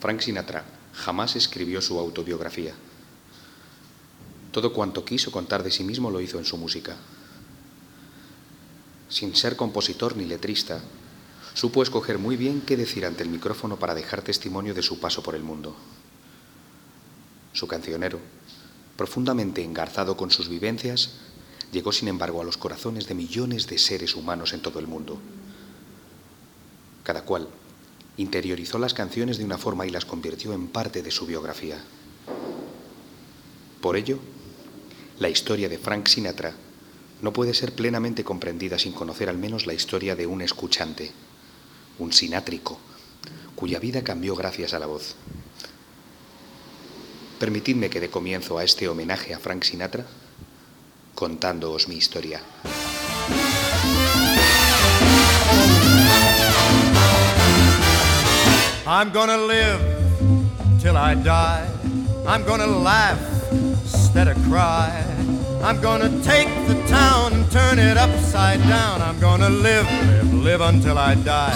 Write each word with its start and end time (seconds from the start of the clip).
Frank 0.00 0.20
Sinatra 0.20 0.64
jamás 0.94 1.36
escribió 1.36 1.80
su 1.80 1.98
autobiografía. 1.98 2.74
Todo 4.52 4.72
cuanto 4.72 5.04
quiso 5.04 5.30
contar 5.30 5.62
de 5.62 5.70
sí 5.70 5.84
mismo 5.84 6.10
lo 6.10 6.20
hizo 6.20 6.38
en 6.38 6.44
su 6.44 6.56
música. 6.56 6.96
Sin 9.08 9.34
ser 9.34 9.56
compositor 9.56 10.16
ni 10.16 10.24
letrista, 10.24 10.80
supo 11.54 11.82
escoger 11.82 12.18
muy 12.18 12.36
bien 12.36 12.60
qué 12.60 12.76
decir 12.76 13.06
ante 13.06 13.22
el 13.22 13.28
micrófono 13.28 13.78
para 13.78 13.94
dejar 13.94 14.22
testimonio 14.22 14.74
de 14.74 14.82
su 14.82 15.00
paso 15.00 15.22
por 15.22 15.34
el 15.34 15.42
mundo. 15.42 15.74
Su 17.52 17.66
cancionero, 17.66 18.20
profundamente 18.96 19.64
engarzado 19.64 20.16
con 20.16 20.30
sus 20.30 20.48
vivencias, 20.48 21.14
llegó 21.72 21.92
sin 21.92 22.08
embargo 22.08 22.40
a 22.40 22.44
los 22.44 22.56
corazones 22.56 23.08
de 23.08 23.14
millones 23.14 23.66
de 23.66 23.78
seres 23.78 24.14
humanos 24.14 24.52
en 24.52 24.62
todo 24.62 24.78
el 24.78 24.86
mundo. 24.86 25.18
Cada 27.02 27.22
cual 27.22 27.48
interiorizó 28.18 28.78
las 28.78 28.92
canciones 28.92 29.38
de 29.38 29.44
una 29.44 29.56
forma 29.56 29.86
y 29.86 29.90
las 29.90 30.04
convirtió 30.04 30.52
en 30.52 30.68
parte 30.68 31.02
de 31.02 31.10
su 31.10 31.24
biografía. 31.24 31.78
Por 33.80 33.96
ello, 33.96 34.18
la 35.18 35.30
historia 35.30 35.68
de 35.68 35.78
Frank 35.78 36.08
Sinatra 36.08 36.54
no 37.22 37.32
puede 37.32 37.54
ser 37.54 37.72
plenamente 37.72 38.24
comprendida 38.24 38.78
sin 38.78 38.92
conocer 38.92 39.28
al 39.28 39.38
menos 39.38 39.66
la 39.66 39.74
historia 39.74 40.16
de 40.16 40.26
un 40.26 40.42
escuchante, 40.42 41.12
un 41.98 42.12
sinátrico, 42.12 42.78
cuya 43.54 43.78
vida 43.78 44.02
cambió 44.02 44.34
gracias 44.34 44.74
a 44.74 44.78
la 44.78 44.86
voz. 44.86 45.14
Permitidme 47.38 47.88
que 47.88 48.00
dé 48.00 48.10
comienzo 48.10 48.58
a 48.58 48.64
este 48.64 48.88
homenaje 48.88 49.32
a 49.32 49.38
Frank 49.38 49.62
Sinatra 49.62 50.04
contándoos 51.14 51.88
mi 51.88 51.96
historia. 51.96 52.42
I'm 58.88 59.10
gonna 59.10 59.36
live 59.36 59.82
till 60.80 60.96
I 60.96 61.14
die. 61.14 61.68
I'm 62.26 62.42
gonna 62.44 62.66
laugh 62.66 63.20
instead 63.52 64.28
of 64.28 64.42
cry. 64.44 65.04
I'm 65.62 65.78
gonna 65.82 66.08
take 66.22 66.48
the 66.66 66.74
town 66.88 67.34
and 67.34 67.50
turn 67.50 67.78
it 67.78 67.98
upside 67.98 68.60
down. 68.60 69.02
I'm 69.02 69.20
gonna 69.20 69.50
live, 69.50 69.84
live, 70.06 70.32
live 70.32 70.60
until 70.62 70.96
I 70.96 71.16
die. 71.16 71.54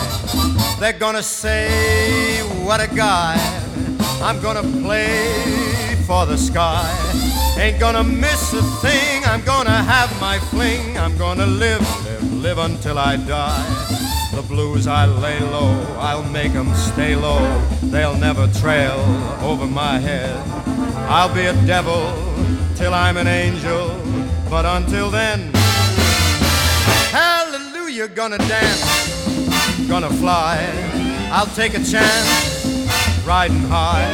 They're 0.79 0.93
gonna 0.93 1.23
say, 1.23 2.41
what 2.67 2.83
a 2.83 2.95
guy. 2.95 3.39
I'm 4.21 4.39
gonna 4.43 4.69
play 4.83 5.33
for 6.07 6.27
the 6.27 6.37
sky. 6.37 6.85
Ain't 7.59 7.81
gonna 7.81 8.05
miss 8.05 8.53
a 8.53 8.63
thing. 8.83 9.25
I'm 9.25 9.43
gonna 9.43 9.71
have 9.71 10.11
my 10.21 10.39
fling. 10.51 10.99
I'm 10.99 11.17
gonna 11.17 11.47
live, 11.47 11.81
live, 12.05 12.33
live 12.35 12.59
until 12.59 12.99
I 12.99 13.17
die. 13.17 14.02
The 14.33 14.43
blues 14.49 14.87
I 14.87 15.05
lay 15.05 15.39
low, 15.41 15.77
I'll 15.99 16.23
make 16.23 16.55
'em 16.55 16.75
stay 16.75 17.15
low. 17.15 17.43
They'll 17.83 18.17
never 18.17 18.47
trail 18.61 18.99
over 19.43 19.67
my 19.67 19.99
head. 19.99 20.35
I'll 21.07 21.29
be 21.29 21.45
a 21.47 21.53
devil 21.67 22.03
till 22.75 22.95
I'm 22.95 23.19
an 23.19 23.27
angel, 23.27 23.95
but 24.49 24.65
until 24.65 25.11
then, 25.11 25.53
hallelujah, 27.13 28.09
gonna 28.09 28.39
dance, 28.39 28.85
gonna 29.87 30.11
fly. 30.11 30.57
I'll 31.31 31.53
take 31.55 31.75
a 31.75 31.85
chance, 31.85 32.29
riding 33.27 33.69
high. 33.69 34.09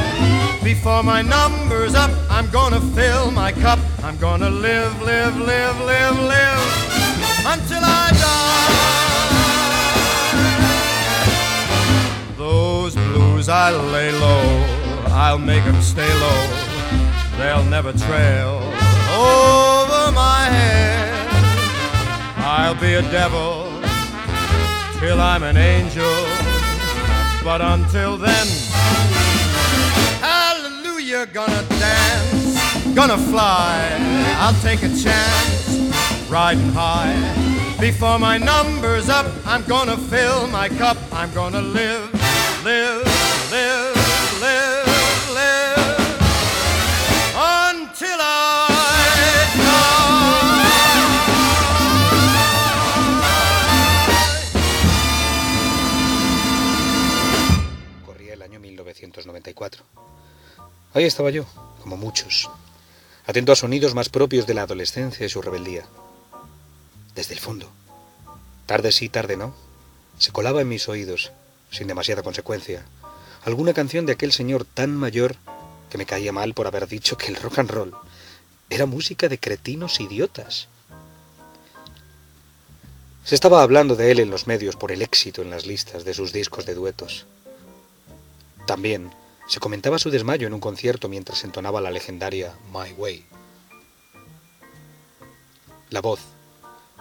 Before 0.64 1.04
my 1.04 1.22
number's 1.22 1.94
up, 1.94 2.10
I'm 2.28 2.50
gonna 2.50 2.80
fill 2.96 3.30
my 3.30 3.52
cup. 3.52 3.78
I'm 4.02 4.18
gonna 4.18 4.50
live, 4.50 5.00
live, 5.00 5.36
live, 5.36 5.80
live, 5.80 6.18
live 6.34 6.62
until 7.46 7.84
I 7.84 8.07
I 13.50 13.70
lay 13.70 14.12
low, 14.12 14.64
I'll 15.10 15.38
make 15.38 15.64
'em 15.64 15.80
stay 15.80 16.12
low. 16.20 16.42
They'll 17.38 17.64
never 17.64 17.92
trail 17.92 18.60
over 19.16 20.12
my 20.12 20.42
head. 20.56 21.28
I'll 22.36 22.74
be 22.74 22.94
a 22.94 23.02
devil 23.10 23.72
till 25.00 25.18
I'm 25.20 25.42
an 25.42 25.56
angel. 25.56 26.26
But 27.42 27.60
until 27.62 28.18
then, 28.18 28.46
hallelujah, 30.20 31.26
gonna 31.26 31.62
dance, 31.80 32.58
gonna 32.94 33.16
fly. 33.16 33.72
I'll 34.40 34.60
take 34.62 34.82
a 34.82 34.92
chance, 35.04 35.94
riding 36.28 36.72
high. 36.72 37.16
Before 37.80 38.18
my 38.18 38.36
number's 38.36 39.08
up, 39.08 39.26
I'm 39.46 39.64
gonna 39.64 39.96
fill 39.96 40.48
my 40.48 40.68
cup. 40.68 40.98
I'm 41.12 41.32
gonna 41.32 41.62
live, 41.62 42.10
live, 42.62 43.17
live, 43.50 43.94
live, 44.40 44.84
live 45.34 45.78
until 47.34 48.20
I 48.20 48.68
die. 49.56 49.88
Corría 58.04 58.34
el 58.34 58.42
año 58.42 58.60
1994. 58.60 59.82
Ahí 60.94 61.04
estaba 61.04 61.30
yo, 61.30 61.46
como 61.82 61.96
muchos, 61.96 62.50
atento 63.26 63.52
a 63.52 63.56
sonidos 63.56 63.94
más 63.94 64.08
propios 64.10 64.46
de 64.46 64.54
la 64.54 64.62
adolescencia 64.62 65.24
y 65.24 65.28
su 65.28 65.40
rebeldía. 65.40 65.86
Desde 67.14 67.34
el 67.34 67.40
fondo, 67.40 67.70
tarde 68.66 68.92
sí, 68.92 69.08
tarde 69.08 69.36
no, 69.36 69.54
se 70.18 70.32
colaba 70.32 70.60
en 70.60 70.68
mis 70.68 70.88
oídos, 70.88 71.32
sin 71.70 71.86
demasiada 71.86 72.22
consecuencia, 72.22 72.84
alguna 73.48 73.72
canción 73.72 74.04
de 74.04 74.12
aquel 74.12 74.30
señor 74.30 74.66
tan 74.66 74.94
mayor 74.94 75.36
que 75.88 75.96
me 75.96 76.04
caía 76.04 76.32
mal 76.32 76.52
por 76.52 76.66
haber 76.66 76.86
dicho 76.86 77.16
que 77.16 77.28
el 77.28 77.36
rock 77.36 77.60
and 77.60 77.70
roll 77.70 77.94
era 78.68 78.84
música 78.84 79.26
de 79.28 79.40
cretinos 79.40 80.00
idiotas. 80.00 80.68
Se 83.24 83.34
estaba 83.34 83.62
hablando 83.62 83.96
de 83.96 84.10
él 84.10 84.20
en 84.20 84.30
los 84.30 84.46
medios 84.46 84.76
por 84.76 84.92
el 84.92 85.00
éxito 85.00 85.40
en 85.40 85.48
las 85.48 85.64
listas 85.64 86.04
de 86.04 86.12
sus 86.12 86.30
discos 86.30 86.66
de 86.66 86.74
duetos. 86.74 87.24
También 88.66 89.10
se 89.48 89.60
comentaba 89.60 89.98
su 89.98 90.10
desmayo 90.10 90.46
en 90.46 90.52
un 90.52 90.60
concierto 90.60 91.08
mientras 91.08 91.42
entonaba 91.42 91.80
la 91.80 91.90
legendaria 91.90 92.54
My 92.70 92.92
Way. 92.92 93.24
La 95.88 96.02
voz, 96.02 96.20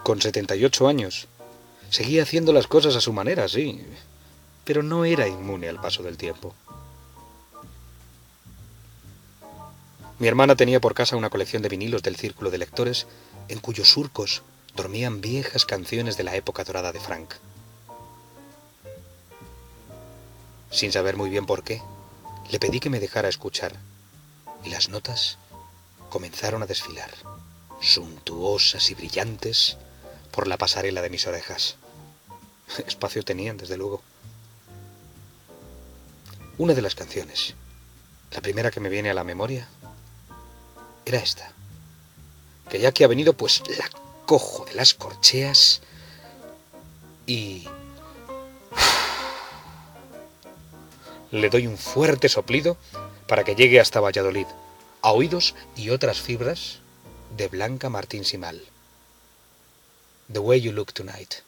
con 0.02 0.22
78 0.22 0.88
años, 0.88 1.28
seguía 1.90 2.22
haciendo 2.22 2.54
las 2.54 2.66
cosas 2.66 2.96
a 2.96 3.02
su 3.02 3.12
manera, 3.12 3.48
sí, 3.48 3.84
pero 4.68 4.82
no 4.82 5.06
era 5.06 5.26
inmune 5.26 5.66
al 5.66 5.80
paso 5.80 6.02
del 6.02 6.18
tiempo. 6.18 6.54
Mi 10.18 10.28
hermana 10.28 10.56
tenía 10.56 10.78
por 10.78 10.92
casa 10.92 11.16
una 11.16 11.30
colección 11.30 11.62
de 11.62 11.70
vinilos 11.70 12.02
del 12.02 12.16
círculo 12.16 12.50
de 12.50 12.58
lectores 12.58 13.06
en 13.48 13.60
cuyos 13.60 13.88
surcos 13.90 14.42
dormían 14.76 15.22
viejas 15.22 15.64
canciones 15.64 16.18
de 16.18 16.24
la 16.24 16.36
época 16.36 16.64
dorada 16.64 16.92
de 16.92 17.00
Frank. 17.00 17.32
Sin 20.70 20.92
saber 20.92 21.16
muy 21.16 21.30
bien 21.30 21.46
por 21.46 21.64
qué, 21.64 21.80
le 22.50 22.58
pedí 22.58 22.78
que 22.78 22.90
me 22.90 23.00
dejara 23.00 23.30
escuchar 23.30 23.74
y 24.64 24.68
las 24.68 24.90
notas 24.90 25.38
comenzaron 26.10 26.62
a 26.62 26.66
desfilar, 26.66 27.10
suntuosas 27.80 28.90
y 28.90 28.94
brillantes, 28.94 29.78
por 30.30 30.46
la 30.46 30.58
pasarela 30.58 31.00
de 31.00 31.08
mis 31.08 31.26
orejas. 31.26 31.76
Espacio 32.86 33.22
tenían, 33.22 33.56
desde 33.56 33.78
luego. 33.78 34.02
Una 36.58 36.74
de 36.74 36.82
las 36.82 36.96
canciones, 36.96 37.54
la 38.32 38.40
primera 38.40 38.72
que 38.72 38.80
me 38.80 38.88
viene 38.88 39.10
a 39.10 39.14
la 39.14 39.22
memoria, 39.22 39.68
era 41.06 41.18
esta, 41.18 41.52
que 42.68 42.80
ya 42.80 42.90
que 42.90 43.04
ha 43.04 43.08
venido, 43.08 43.32
pues 43.32 43.62
la 43.78 43.88
cojo 44.26 44.64
de 44.64 44.74
las 44.74 44.92
corcheas 44.92 45.80
y... 47.26 47.64
Le 51.30 51.48
doy 51.48 51.68
un 51.68 51.78
fuerte 51.78 52.28
soplido 52.28 52.76
para 53.28 53.44
que 53.44 53.54
llegue 53.54 53.78
hasta 53.78 54.00
Valladolid, 54.00 54.46
a 55.02 55.12
oídos 55.12 55.54
y 55.76 55.90
otras 55.90 56.20
fibras 56.20 56.80
de 57.36 57.46
Blanca 57.46 57.88
Martín 57.88 58.24
Simal. 58.24 58.60
The 60.32 60.40
Way 60.40 60.62
You 60.62 60.72
Look 60.72 60.92
Tonight. 60.92 61.47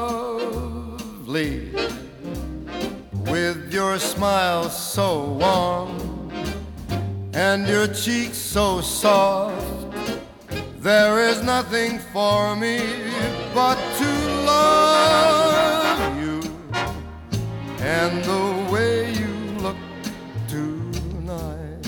your 3.81 3.97
smile 3.97 4.69
so 4.69 5.07
warm 5.43 5.91
and 7.33 7.67
your 7.67 7.87
cheeks 7.87 8.37
so 8.37 8.79
soft. 8.79 9.95
There 10.77 11.17
is 11.29 11.41
nothing 11.41 11.97
for 12.13 12.55
me 12.55 12.77
but 13.55 13.77
to 13.99 14.11
love 14.53 15.99
you 16.23 16.39
and 17.79 18.23
the 18.31 18.47
way 18.71 19.11
you 19.21 19.33
look 19.65 19.81
tonight. 20.47 21.81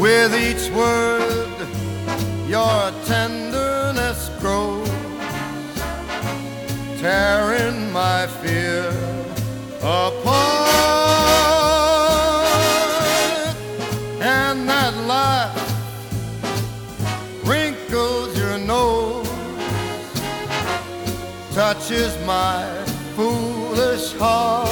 With 0.00 0.32
each 0.46 0.64
word, 0.74 1.13
touches 21.86 22.16
my 22.24 22.64
foolish 23.14 24.14
heart. 24.14 24.70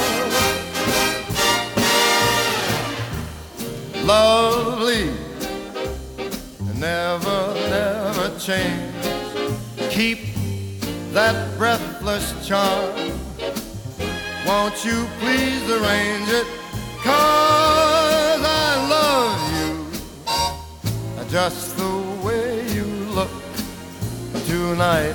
Lovely, 4.02 5.10
and 6.60 6.80
never, 6.80 7.54
never 7.68 8.38
change. 8.38 8.94
Keep 9.90 10.20
that 11.12 11.36
breathless 11.58 12.46
charm. 12.46 12.94
Won't 14.46 14.82
you 14.82 15.06
please 15.20 15.64
arrange 15.70 16.30
it? 16.30 16.46
Cause 17.02 18.42
I 18.42 18.88
love 18.88 19.40
you 19.58 21.24
just 21.28 21.76
the 21.76 21.94
way 22.24 22.66
you 22.72 22.84
look 23.12 23.30
tonight. 24.46 25.14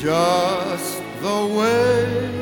Just 0.00 1.02
the 1.20 1.56
way. 1.56 2.38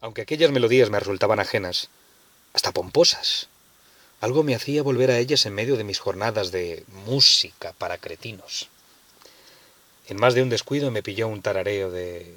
Aunque 0.00 0.22
aquellas 0.22 0.50
melodías 0.50 0.90
me 0.90 1.00
resultaban 1.00 1.40
ajenas, 1.40 1.88
hasta 2.52 2.72
pomposas, 2.72 3.48
algo 4.20 4.42
me 4.42 4.54
hacía 4.54 4.82
volver 4.82 5.10
a 5.10 5.18
ellas 5.18 5.46
en 5.46 5.54
medio 5.54 5.76
de 5.78 5.84
mis 5.84 5.98
jornadas 6.00 6.52
de 6.52 6.84
música 7.06 7.72
para 7.72 7.96
cretinos. 7.96 8.68
En 10.06 10.18
más 10.18 10.34
de 10.34 10.42
un 10.42 10.50
descuido 10.50 10.90
me 10.90 11.02
pilló 11.02 11.28
un 11.28 11.40
tarareo 11.40 11.90
de 11.90 12.36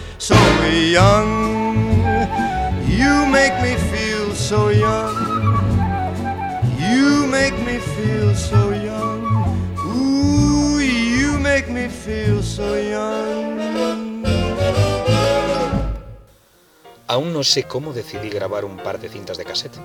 Aún 17.07 17.33
no 17.33 17.43
sé 17.43 17.63
cómo 17.63 17.91
decidí 17.91 18.29
grabar 18.29 18.63
un 18.63 18.77
par 18.77 18.99
de 18.99 19.09
cintas 19.09 19.37
de 19.37 19.43
cassette, 19.43 19.77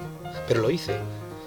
pero 0.46 0.60
lo 0.60 0.70
hice 0.70 0.96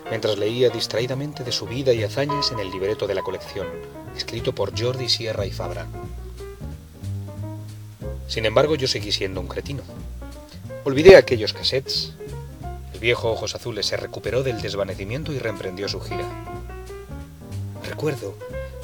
mientras 0.10 0.38
leía 0.38 0.70
distraídamente 0.70 1.44
de 1.44 1.52
su 1.52 1.66
vida 1.66 1.94
y 1.94 2.04
hazañas 2.04 2.52
en 2.52 2.60
el 2.60 2.70
libreto 2.72 3.08
de 3.08 3.14
la 3.14 3.22
colección, 3.22 3.68
escrito 4.16 4.54
por 4.54 4.78
Jordi 4.78 5.08
Sierra 5.08 5.46
y 5.46 5.52
Fabra. 5.52 5.86
Sin 8.30 8.46
embargo, 8.46 8.76
yo 8.76 8.88
seguí 8.88 9.12
siendo 9.12 9.42
un 9.42 9.48
cretino. 9.48 9.82
Olvidé 10.86 11.18
aquellos 11.18 11.52
cassettes. 11.52 12.14
El 12.94 13.00
viejo 13.00 13.32
Ojos 13.32 13.56
Azules 13.56 13.88
se 13.88 13.98
recuperó 13.98 14.44
del 14.44 14.62
desvanecimiento 14.62 15.34
y 15.34 15.40
reemprendió 15.40 15.90
su 15.90 16.00
gira. 16.00 16.26
Recuerdo 17.88 18.36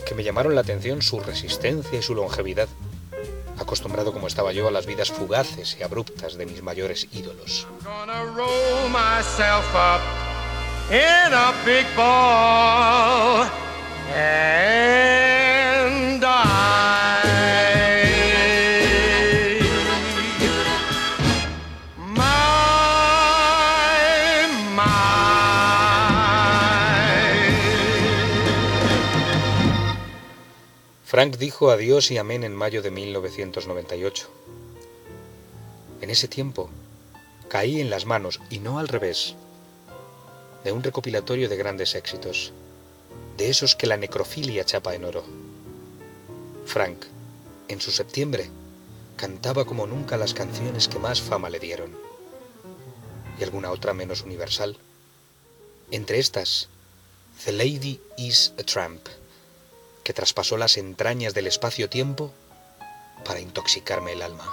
que 0.06 0.16
me 0.16 0.24
llamaron 0.24 0.56
la 0.56 0.62
atención 0.62 1.04
su 1.04 1.20
resistencia 1.20 2.00
y 2.00 2.02
su 2.02 2.16
longevidad, 2.16 2.68
acostumbrado 3.60 4.12
como 4.14 4.25
estaba 4.28 4.52
yo 4.52 4.68
a 4.68 4.72
las 4.72 4.88
vidas 4.88 5.12
fugaces 5.12 5.78
y 5.80 5.84
abruptas 5.84 6.38
de 6.38 6.48
mis 6.48 6.64
mayores 6.64 7.08
ídolos. 7.14 7.68
Frank 31.15 31.38
dijo 31.38 31.72
adiós 31.72 32.12
y 32.12 32.17
amén 32.17 32.43
en 32.43 32.53
mayo 32.53 32.81
de 32.81 32.91
1998. 32.91 34.27
En 36.01 36.10
ese 36.10 36.27
tiempo, 36.27 36.69
caí 37.48 37.79
en 37.79 37.89
las 37.89 38.05
manos, 38.05 38.41
y 38.50 38.60
no 38.60 38.79
al 38.79 38.89
revés, 38.89 39.36
de 40.65 40.74
un 40.74 40.84
recopilatorio 40.84 41.48
de 41.48 41.55
grandes 41.55 41.95
éxitos, 41.95 42.51
de 43.38 43.50
esos 43.50 43.77
que 43.77 43.88
la 43.88 43.95
necrofilia 43.95 44.65
chapa 44.65 44.93
en 44.93 45.05
oro. 45.05 45.24
Frank, 46.65 47.05
en 47.69 47.79
su 47.79 47.91
septiembre, 47.91 48.50
cantaba 49.15 49.63
como 49.63 49.88
nunca 49.88 50.17
las 50.17 50.34
canciones 50.34 50.89
que 50.89 51.00
más 51.00 51.22
fama 51.22 51.50
le 51.50 51.60
dieron, 51.62 51.91
y 53.39 53.43
alguna 53.45 53.72
otra 53.72 53.93
menos 53.93 54.24
universal. 54.24 54.75
Entre 55.91 56.19
estas, 56.19 56.67
The 57.45 57.53
Lady 57.53 58.01
is 58.17 58.51
a 58.60 58.63
Tramp, 58.63 59.07
que 60.06 60.14
traspasó 60.14 60.56
las 60.56 60.78
entrañas 60.78 61.34
del 61.34 61.48
espacio-tiempo 61.48 62.32
para 63.26 63.42
intoxicarme 63.42 64.14
el 64.14 64.22
alma. 64.22 64.48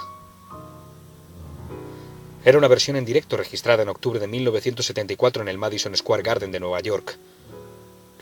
Era 2.43 2.57
una 2.57 2.67
versión 2.67 2.97
en 2.97 3.05
directo 3.05 3.37
registrada 3.37 3.83
en 3.83 3.89
octubre 3.89 4.19
de 4.19 4.27
1974 4.27 5.43
en 5.43 5.47
el 5.47 5.59
Madison 5.59 5.95
Square 5.95 6.23
Garden 6.23 6.51
de 6.51 6.59
Nueva 6.59 6.81
York. 6.81 7.17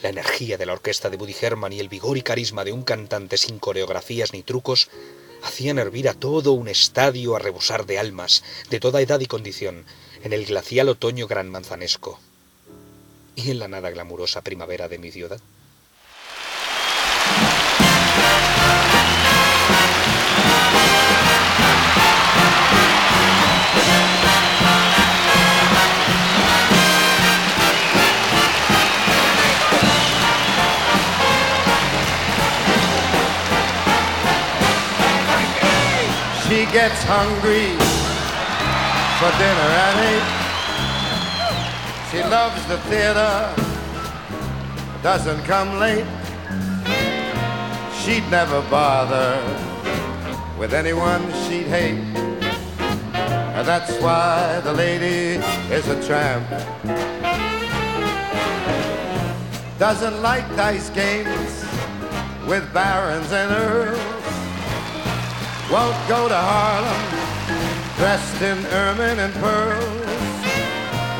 La 0.04 0.10
energía 0.10 0.58
de 0.58 0.66
la 0.66 0.74
orquesta 0.74 1.10
de 1.10 1.16
Buddy 1.16 1.36
Herman 1.42 1.72
y 1.72 1.80
el 1.80 1.88
vigor 1.88 2.18
y 2.18 2.22
carisma 2.22 2.66
de 2.66 2.74
un 2.74 2.84
cantante 2.84 3.38
sin 3.38 3.60
coreografías 3.60 4.34
ni 4.34 4.44
trucos 4.44 4.90
hacían 5.42 5.80
hervir 5.80 6.10
a 6.10 6.14
todo 6.14 6.52
un 6.52 6.68
estadio 6.68 7.38
a 7.38 7.40
rebosar 7.40 7.86
de 7.86 7.98
almas, 7.98 8.44
de 8.70 8.82
toda 8.82 9.00
edad 9.00 9.22
y 9.22 9.26
condición, 9.26 9.86
en 10.22 10.34
el 10.34 10.46
glacial 10.46 10.90
otoño 10.90 11.28
gran 11.28 11.50
manzanesco. 11.50 12.20
Y 13.38 13.52
en 13.52 13.60
la 13.60 13.70
nada 13.70 13.90
glamurosa 13.90 14.42
primavera 14.42 14.90
de 14.90 14.98
mi 14.98 15.12
ciudad. 15.12 15.40
Gets 36.72 37.04
hungry 37.04 37.76
for 39.20 39.32
dinner 39.38 39.70
at 39.86 39.96
eight. 40.08 40.28
She 42.10 42.24
loves 42.24 42.66
the 42.68 42.78
theater, 42.88 43.54
doesn't 45.04 45.44
come 45.44 45.80
late. 45.80 46.06
She'd 48.00 48.24
never 48.32 48.62
bother 48.70 49.38
with 50.58 50.74
anyone 50.74 51.22
she'd 51.44 51.68
hate. 51.68 52.00
And 53.58 53.68
that's 53.68 53.92
why 54.02 54.62
the 54.64 54.72
lady 54.72 55.44
is 55.76 55.90
a 55.90 56.02
tramp. 56.08 56.48
Doesn't 59.78 60.22
like 60.22 60.48
dice 60.56 60.90
games 60.92 61.66
with 62.48 62.74
barons 62.74 63.34
and 63.34 63.52
earls 63.52 64.21
won't 65.72 65.96
go 66.10 66.28
to 66.28 66.36
Harlem 66.36 67.02
dressed 67.96 68.42
in 68.42 68.58
ermine 68.74 69.20
and 69.20 69.34
pearls. 69.36 70.02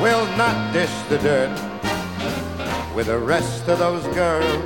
Will 0.02 0.26
not 0.36 0.74
dish 0.74 0.92
the 1.08 1.18
dirt 1.20 1.58
with 2.94 3.08
the 3.08 3.18
rest 3.18 3.70
of 3.70 3.80
those 3.80 4.04
girls. 4.14 4.62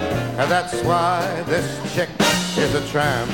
And 0.00 0.50
that's 0.50 0.82
why 0.84 1.42
this 1.46 1.68
chick 1.94 2.08
is 2.56 2.74
a 2.74 2.88
tramp. 2.88 3.30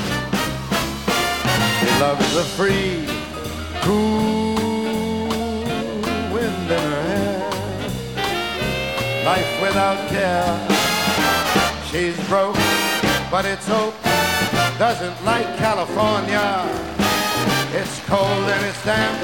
She 1.79 1.87
loves 2.01 2.35
the 2.35 2.43
free, 2.59 3.07
cool 3.83 4.55
wind 6.35 6.69
in 6.69 6.83
her 6.95 7.03
hair. 7.13 7.51
Life 9.25 9.63
without 9.63 10.09
care. 10.09 10.51
She's 11.91 12.19
broke, 12.29 12.57
but 13.31 13.45
it's 13.45 13.69
hope 13.69 14.10
doesn't 14.81 15.25
like 15.27 15.45
California. 15.59 16.65
It's 17.77 18.01
cold 18.09 18.49
and 18.49 18.65
it's 18.65 18.83
damp. 18.83 19.21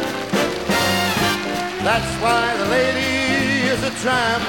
That's 1.81 2.13
why 2.21 2.55
the 2.59 2.67
lady 2.67 3.65
is 3.73 3.81
a 3.83 3.93
tramp. 4.05 4.45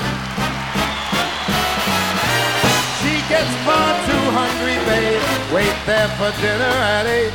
She 2.99 3.13
gets 3.31 3.53
far 3.63 3.89
too 4.03 4.25
hungry, 4.35 4.75
babe. 4.83 5.23
Wait 5.55 5.77
there 5.85 6.11
for 6.19 6.29
dinner 6.41 6.75
at 6.91 7.05
eight. 7.07 7.31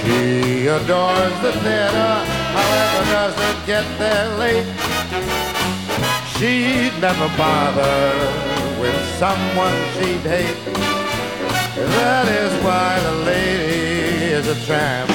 She 0.00 0.66
adores 0.66 1.36
the 1.44 1.52
theater, 1.60 2.12
however, 2.56 3.02
doesn't 3.12 3.66
get 3.66 3.84
there 3.98 4.28
late. 4.38 4.68
She'd 6.38 6.98
never 7.02 7.28
bother 7.36 8.80
with 8.80 8.98
someone 9.18 9.76
she'd 9.98 10.24
hate. 10.24 10.95
That 11.76 12.26
is 12.28 12.64
why 12.64 12.98
the 13.00 13.12
lady 13.28 14.32
is 14.32 14.48
a 14.48 14.56
tramp. 14.64 15.10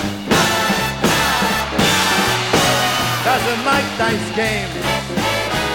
Doesn't 3.25 3.65
like 3.65 3.87
dice 3.97 4.29
games 4.37 4.69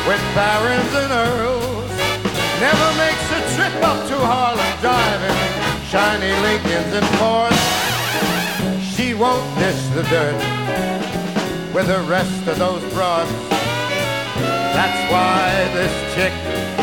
with 0.06 0.22
barons 0.38 0.94
and 0.94 1.10
earls. 1.10 1.90
Never 2.62 2.88
makes 3.02 3.26
a 3.34 3.42
trip 3.58 3.74
up 3.82 3.98
to 4.06 4.14
Harlem 4.14 4.62
driving 4.78 5.34
shiny 5.90 6.30
Lincolns 6.46 6.94
and 6.94 7.06
Fords. 7.18 7.58
She 8.94 9.14
won't 9.14 9.42
dish 9.58 9.82
the 9.90 10.04
dirt 10.06 10.38
with 11.74 11.88
the 11.88 11.98
rest 12.06 12.46
of 12.46 12.60
those 12.60 12.82
broads. 12.94 13.32
That's 14.70 15.10
why 15.10 15.50
this 15.74 16.14
chick 16.14 16.32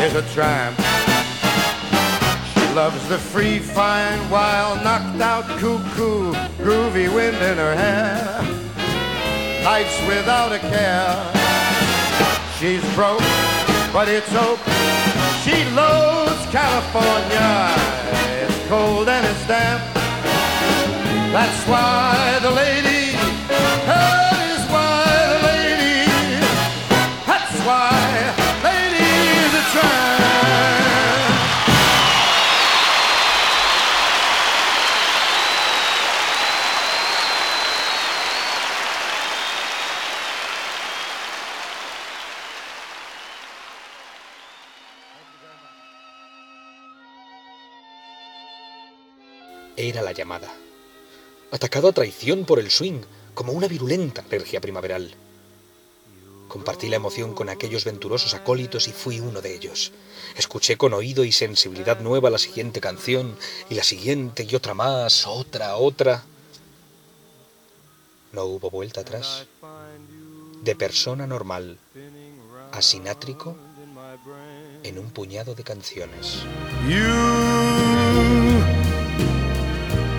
is 0.04 0.14
a 0.14 0.34
tramp 0.34 0.78
loves 2.74 3.08
the 3.08 3.18
free, 3.18 3.60
fine, 3.60 4.18
wild, 4.30 4.82
knocked 4.82 5.20
out, 5.20 5.44
cuckoo, 5.60 6.32
groovy 6.58 7.06
wind 7.14 7.36
in 7.36 7.56
her 7.56 7.72
hair. 7.72 8.42
nights 9.62 9.96
without 10.08 10.50
a 10.50 10.58
care. 10.58 11.14
She's 12.58 12.82
broke, 12.96 13.22
but 13.92 14.08
it's 14.08 14.34
oak. 14.34 14.58
She 15.44 15.64
loves 15.70 16.44
California. 16.50 17.70
It's 18.42 18.68
cold 18.68 19.08
and 19.08 19.24
it's 19.24 19.46
damp. 19.46 19.82
That's 21.32 21.68
why 21.68 22.40
the 22.42 22.50
lady, 22.50 23.12
that 23.86 24.36
is 24.50 24.62
why 24.74 25.04
the 25.32 25.40
lady, 25.46 26.40
that's 27.24 27.56
why 27.66 27.93
Era 49.84 50.00
la 50.00 50.12
llamada. 50.12 50.50
Atacado 51.50 51.88
a 51.88 51.92
traición 51.92 52.46
por 52.46 52.58
el 52.58 52.70
swing, 52.70 53.02
como 53.34 53.52
una 53.52 53.68
virulenta 53.68 54.22
alergia 54.22 54.58
primaveral. 54.58 55.14
Compartí 56.48 56.88
la 56.88 56.96
emoción 56.96 57.34
con 57.34 57.50
aquellos 57.50 57.84
venturosos 57.84 58.32
acólitos 58.32 58.88
y 58.88 58.92
fui 58.92 59.20
uno 59.20 59.42
de 59.42 59.54
ellos. 59.54 59.92
Escuché 60.38 60.78
con 60.78 60.94
oído 60.94 61.22
y 61.22 61.32
sensibilidad 61.32 62.00
nueva 62.00 62.30
la 62.30 62.38
siguiente 62.38 62.80
canción, 62.80 63.36
y 63.68 63.74
la 63.74 63.84
siguiente 63.84 64.46
y 64.48 64.54
otra 64.54 64.72
más, 64.72 65.26
otra, 65.26 65.76
otra. 65.76 66.24
No 68.32 68.44
hubo 68.44 68.70
vuelta 68.70 69.02
atrás. 69.02 69.44
De 70.62 70.74
persona 70.76 71.26
normal 71.26 71.78
a 72.72 72.80
sinátrico 72.80 73.54
en 74.82 74.98
un 74.98 75.10
puñado 75.10 75.54
de 75.54 75.62
canciones. 75.62 76.42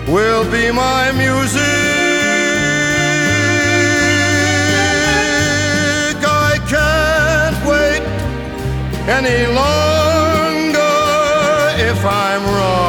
Will 0.08 0.44
be 0.50 0.70
my 0.70 1.12
music. 1.12 1.62
I 6.24 6.58
can't 6.72 7.58
wait 7.66 8.02
any 9.08 9.46
longer 9.52 10.80
if 11.90 12.04
I'm 12.04 12.44
wrong. 12.54 12.85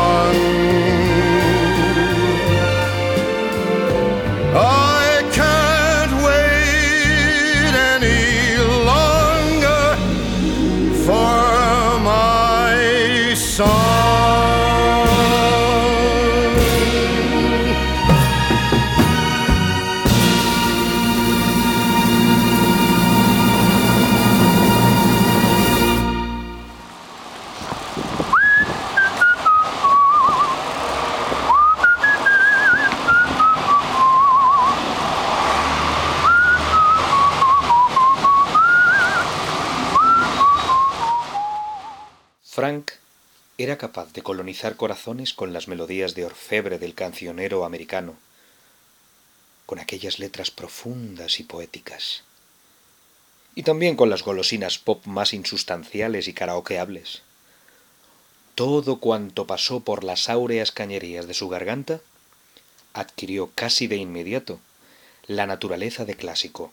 Era 43.57 43.77
capaz 43.77 44.13
de 44.13 44.21
colonizar 44.21 44.75
corazones 44.75 45.33
con 45.33 45.51
las 45.51 45.67
melodías 45.67 46.13
de 46.13 46.25
orfebre 46.25 46.77
del 46.77 46.93
cancionero 46.93 47.65
americano, 47.65 48.15
con 49.65 49.79
aquellas 49.79 50.19
letras 50.19 50.51
profundas 50.51 51.39
y 51.39 51.43
poéticas, 51.43 52.23
y 53.55 53.63
también 53.63 53.95
con 53.95 54.11
las 54.11 54.23
golosinas 54.23 54.77
pop 54.77 55.05
más 55.05 55.33
insustanciales 55.33 56.27
y 56.27 56.33
karaokeables. 56.33 57.23
Todo 58.53 58.99
cuanto 58.99 59.47
pasó 59.47 59.79
por 59.79 60.03
las 60.03 60.29
áureas 60.29 60.71
cañerías 60.71 61.27
de 61.27 61.33
su 61.33 61.49
garganta 61.49 61.99
adquirió 62.93 63.51
casi 63.53 63.87
de 63.87 63.97
inmediato 63.97 64.59
la 65.27 65.45
naturaleza 65.45 66.05
de 66.05 66.15
clásico, 66.15 66.71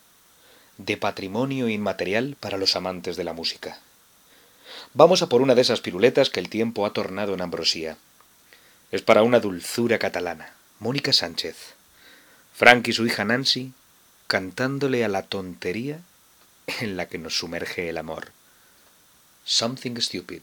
de 0.78 0.96
patrimonio 0.96 1.68
inmaterial 1.68 2.36
para 2.40 2.58
los 2.58 2.76
amantes 2.76 3.16
de 3.16 3.24
la 3.24 3.32
música. 3.32 3.80
Vamos 4.92 5.22
a 5.22 5.28
por 5.28 5.42
una 5.42 5.54
de 5.54 5.62
esas 5.62 5.80
piruletas 5.80 6.30
que 6.30 6.40
el 6.40 6.48
tiempo 6.48 6.86
ha 6.86 6.92
tornado 6.92 7.34
en 7.34 7.40
ambrosía. 7.40 7.96
Es 8.90 9.02
para 9.02 9.22
una 9.22 9.40
dulzura 9.40 9.98
catalana, 9.98 10.54
Mónica 10.78 11.12
Sánchez. 11.12 11.74
Frank 12.54 12.86
y 12.88 12.92
su 12.92 13.06
hija 13.06 13.24
Nancy 13.24 13.72
cantándole 14.26 15.04
a 15.04 15.08
la 15.08 15.22
tontería 15.22 16.00
en 16.80 16.96
la 16.96 17.08
que 17.08 17.18
nos 17.18 17.36
sumerge 17.36 17.88
el 17.88 17.98
amor. 17.98 18.32
Something 19.44 19.96
Stupid. 20.00 20.42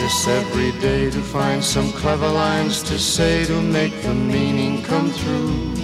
Practice 0.00 0.28
every 0.28 0.72
day 0.80 1.10
to 1.10 1.20
find 1.20 1.62
some 1.62 1.92
clever 1.92 2.28
lines 2.28 2.82
to 2.82 2.98
say 2.98 3.44
to 3.44 3.60
make 3.60 3.92
the 4.02 4.14
meaning 4.14 4.82
come 4.82 5.10
through. 5.10 5.74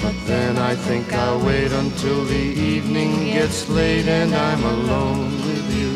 But 0.00 0.14
then 0.26 0.58
I 0.58 0.76
think 0.76 1.12
I'll 1.12 1.44
wait 1.44 1.72
until 1.72 2.24
the 2.24 2.46
evening 2.74 3.24
gets 3.24 3.68
late 3.68 4.06
and 4.06 4.32
I'm 4.32 4.62
alone 4.62 5.30
with 5.46 5.66
you. 5.74 5.94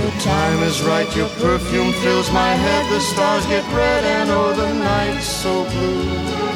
The 0.00 0.10
time 0.22 0.62
is 0.62 0.82
right, 0.82 1.16
your 1.16 1.28
perfume 1.40 1.92
fills 2.04 2.30
my 2.32 2.52
head, 2.54 2.92
the 2.92 3.00
stars 3.00 3.44
get 3.46 3.64
red 3.74 4.04
and 4.04 4.30
oh 4.30 4.54
the 4.54 4.72
night's 4.72 5.26
so 5.26 5.64
blue. 5.64 6.55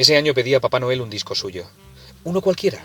Ese 0.00 0.16
año 0.16 0.32
pedí 0.32 0.54
a 0.54 0.60
Papá 0.60 0.80
Noel 0.80 1.02
un 1.02 1.10
disco 1.10 1.34
suyo. 1.34 1.66
Uno 2.24 2.40
cualquiera. 2.40 2.82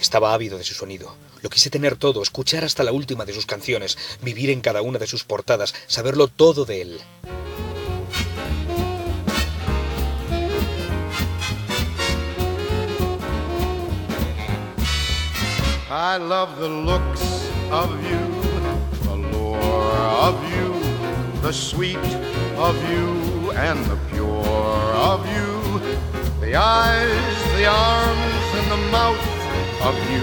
Estaba 0.00 0.34
ávido 0.34 0.58
de 0.58 0.64
su 0.64 0.74
sonido. 0.74 1.14
Lo 1.40 1.48
quise 1.48 1.70
tener 1.70 1.94
todo, 1.94 2.20
escuchar 2.20 2.64
hasta 2.64 2.82
la 2.82 2.90
última 2.90 3.24
de 3.24 3.32
sus 3.32 3.46
canciones, 3.46 3.96
vivir 4.22 4.50
en 4.50 4.60
cada 4.60 4.82
una 4.82 4.98
de 4.98 5.06
sus 5.06 5.22
portadas, 5.22 5.72
saberlo 5.86 6.26
todo 6.26 6.64
de 6.64 6.82
él. 6.82 7.00
I 15.88 16.18
love 16.18 16.58
the 16.58 16.68
looks 16.68 17.22
of 17.70 17.88
you, 18.02 18.18
the 19.04 19.16
lure 19.30 19.96
of 20.18 20.34
you, 20.50 20.74
the 21.40 21.52
sweet 21.52 21.98
of 22.58 22.74
you, 22.90 23.52
and 23.52 23.86
the 23.86 23.96
pure 24.10 24.92
of 24.96 25.24
you, 25.26 25.51
the 26.52 26.58
eyes, 26.58 27.56
the 27.56 27.64
arms, 27.64 28.46
and 28.60 28.70
the 28.70 28.82
mouth 28.92 29.26
of 29.88 29.96
you, 30.12 30.20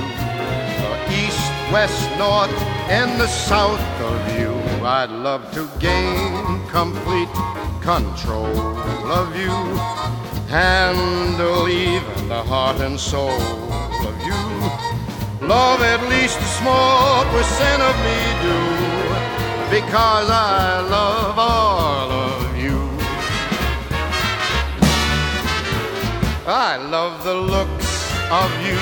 the 0.84 0.94
east, 1.26 1.42
west, 1.74 2.08
north, 2.20 2.54
and 2.88 3.20
the 3.20 3.26
south 3.26 3.82
of 4.00 4.40
you. 4.40 4.54
I'd 4.86 5.10
love 5.10 5.52
to 5.54 5.68
gain 5.80 6.64
complete 6.68 7.34
control 7.82 8.56
of 9.10 9.36
you, 9.36 9.58
handle 10.54 11.68
even 11.68 12.28
the 12.28 12.44
heart 12.44 12.80
and 12.80 13.00
soul 13.00 13.42
of 14.10 14.16
you. 14.22 14.42
Love 15.48 15.82
at 15.82 16.02
least 16.10 16.38
a 16.38 16.52
small 16.62 17.26
percent 17.34 17.82
of 17.82 17.96
me 18.06 18.20
do, 18.46 18.58
because 19.76 20.30
I 20.30 20.82
love 20.82 21.40
all 21.40 21.99
I 26.52 26.78
love 26.78 27.24
the 27.24 27.36
looks 27.36 28.12
of 28.32 28.50
you, 28.66 28.82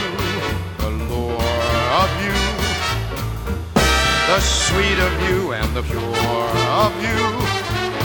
the 0.77 0.89
lure 0.89 1.43
of 1.99 2.09
you, 2.23 2.31
the 4.25 4.39
sweet 4.39 4.97
of 4.97 5.11
you 5.27 5.51
and 5.51 5.75
the 5.75 5.83
pure 5.83 6.01
of 6.01 6.95
you, 7.03 7.19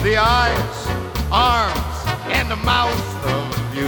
the 0.03 0.16
eyes, 0.16 0.87
arms, 1.31 1.79
and 2.35 2.51
the 2.51 2.57
mouth 2.57 3.25
of 3.25 3.77
you, 3.77 3.87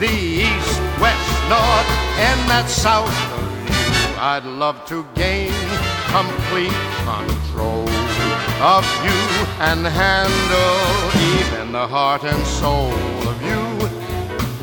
the 0.00 0.10
east, 0.10 0.80
west, 0.98 1.30
north, 1.46 1.90
and 2.18 2.40
that 2.50 2.66
south 2.68 3.14
of 3.38 3.46
you. 3.70 4.18
I'd 4.18 4.46
love 4.46 4.84
to 4.86 5.06
gain 5.14 5.52
complete 6.10 6.74
control 7.06 7.88
of 8.58 8.84
you 9.06 9.20
and 9.60 9.86
handle 9.86 10.90
even 11.38 11.70
the 11.70 11.86
heart 11.86 12.24
and 12.24 12.44
soul. 12.44 13.27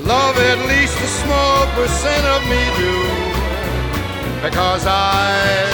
Love 0.05 0.37
at 0.37 0.59
least 0.67 0.95
a 1.01 1.07
small 1.07 1.65
percent 1.75 2.25
of 2.27 2.41
me 2.45 2.63
do, 2.77 2.93
because 4.43 4.85
I, 4.85 5.65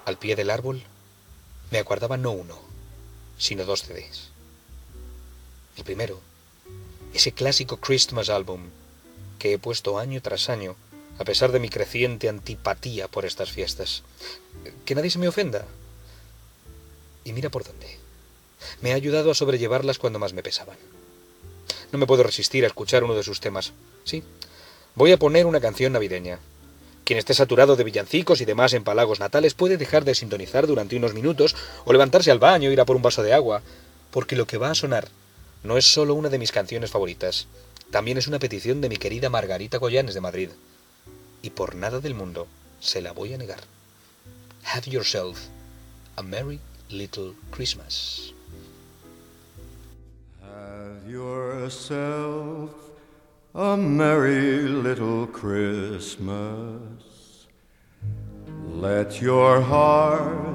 Al 0.06 0.18
pie 0.20 0.36
del 0.36 0.52
árbol 0.52 0.84
me 1.72 1.80
aguardaba 1.80 2.18
no 2.18 2.32
uno, 2.32 2.60
sino 3.40 3.66
dos 3.66 3.82
CDs. 3.82 4.30
El 5.76 5.84
primero, 5.84 6.22
ese 7.16 7.32
clásico 7.32 7.78
Christmas 7.78 8.30
Album 8.30 8.62
que 9.40 9.54
he 9.54 9.58
puesto 9.58 9.98
año 10.00 10.22
tras 10.22 10.50
año, 10.50 10.76
a 11.18 11.24
pesar 11.24 11.52
de 11.52 11.60
mi 11.60 11.70
creciente 11.70 12.28
antipatía 12.28 13.08
por 13.08 13.26
estas 13.26 13.52
fiestas. 13.52 14.04
Que 14.86 14.96
nadie 14.96 15.10
se 15.10 15.20
me 15.20 15.28
ofenda. 15.28 15.66
Y 17.24 17.32
mira 17.32 17.50
por 17.50 17.64
dónde. 17.64 17.98
Me 18.82 18.92
ha 18.92 18.96
ayudado 18.96 19.32
a 19.32 19.36
sobrellevarlas 19.36 19.98
cuando 19.98 20.20
más 20.20 20.34
me 20.34 20.44
pesaban. 20.44 20.78
No 21.92 22.00
me 22.00 22.08
puedo 22.08 22.24
resistir 22.24 22.64
a 22.64 22.68
escuchar 22.68 23.04
uno 23.04 23.16
de 23.16 23.24
sus 23.24 23.40
temas. 23.40 23.72
Sí, 24.04 24.24
voy 24.96 25.12
a 25.12 25.18
poner 25.18 25.46
una 25.46 25.62
canción 25.62 25.94
navideña. 25.94 26.40
Quien 27.06 27.20
esté 27.20 27.34
saturado 27.34 27.76
de 27.76 27.84
villancicos 27.84 28.42
y 28.42 28.46
demás 28.46 28.74
empalagos 28.74 29.20
natales 29.20 29.54
puede 29.54 29.78
dejar 29.78 30.04
de 30.04 30.16
sintonizar 30.16 30.68
durante 30.68 30.96
unos 30.96 31.14
minutos 31.14 31.56
o 31.86 31.94
levantarse 31.94 32.32
al 32.32 32.40
baño, 32.40 32.72
ir 32.72 32.82
a 32.82 32.86
por 32.86 32.96
un 32.96 33.04
vaso 33.04 33.24
de 33.24 33.34
agua, 33.34 33.62
porque 34.12 34.36
lo 34.36 34.48
que 34.48 34.58
va 34.58 34.72
a 34.72 34.76
sonar 34.76 35.08
no 35.66 35.78
es 35.78 35.86
solo 35.86 36.14
una 36.14 36.30
de 36.30 36.40
mis 36.40 36.52
canciones 36.52 36.92
favoritas, 36.92 37.48
también 37.92 38.18
es 38.18 38.28
una 38.28 38.40
petición 38.40 38.82
de 38.82 38.90
mi 38.90 38.98
querida 38.98 39.30
Margarita 39.30 39.78
Goyanes 39.78 40.14
de 40.14 40.22
Madrid. 40.22 40.50
Y 41.42 41.50
por 41.52 41.76
nada 41.76 42.00
del 42.00 42.14
mundo 42.14 42.48
se 42.80 43.02
la 43.02 43.12
voy 43.12 43.34
a 43.34 43.38
negar. 43.38 43.60
Have 44.64 44.90
yourself 44.90 45.38
a 46.16 46.24
merry 46.24 46.60
little 46.90 47.34
Christmas. 47.52 48.34
Have 50.42 51.10
yourself 51.10 52.72
a 53.54 53.78
merry 53.78 54.68
little 54.68 55.28
Christmas. 55.28 57.06
Let 58.68 59.22
your 59.22 59.62
heart 59.62 60.55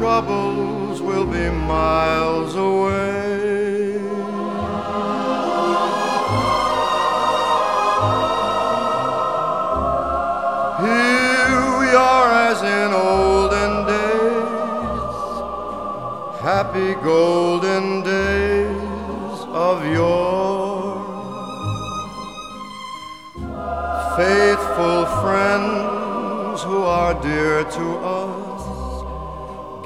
Troubles 0.00 1.02
will 1.02 1.26
be 1.26 1.50
miles 1.50 2.54
away. 2.56 3.98
Here 10.86 11.60
we 11.80 11.88
are 12.08 12.30
as 12.48 12.60
in 12.78 12.90
olden 12.94 13.72
days, 13.94 15.18
happy 16.48 16.94
golden 17.12 18.02
days 18.02 19.38
of 19.68 19.84
yore. 19.84 20.96
Faithful 24.16 25.00
friends 25.20 26.62
who 26.62 26.78
are 26.84 27.14
dear 27.20 27.64
to 27.64 27.86
us, 27.98 28.19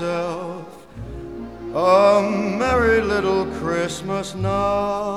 a 0.00 0.64
merry 2.58 3.00
little 3.00 3.46
Christmas 3.60 4.34
now. 4.34 5.15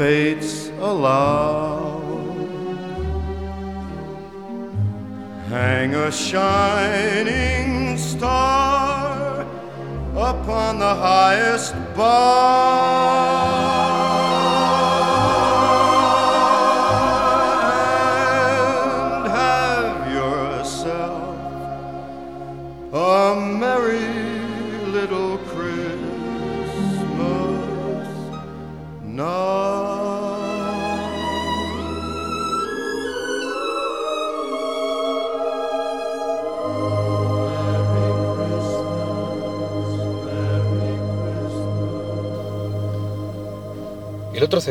If 0.00 0.49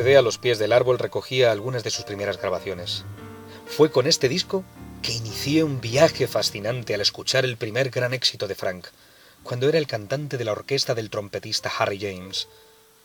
CD 0.02 0.16
a 0.16 0.22
los 0.22 0.38
pies 0.38 0.60
del 0.60 0.72
árbol 0.72 0.98
recogía 0.98 1.52
algunas 1.52 1.84
de 1.84 1.90
sus 1.90 2.06
primeras 2.06 2.38
grabaciones. 2.38 3.04
Fue 3.68 3.92
con 3.92 4.08
este 4.08 4.30
disco 4.30 4.64
que 5.02 5.12
inicié 5.12 5.66
un 5.66 5.82
viaje 5.82 6.26
fascinante 6.26 6.94
al 6.94 7.02
escuchar 7.02 7.44
el 7.44 7.58
primer 7.58 7.90
gran 7.90 8.14
éxito 8.14 8.48
de 8.48 8.56
Frank, 8.56 8.88
cuando 9.44 9.68
era 9.68 9.78
el 9.78 9.88
cantante 9.88 10.38
de 10.38 10.46
la 10.46 10.54
orquesta 10.54 10.96
del 10.96 11.10
trompetista 11.10 11.70
Harry 11.78 12.00
James, 12.00 12.48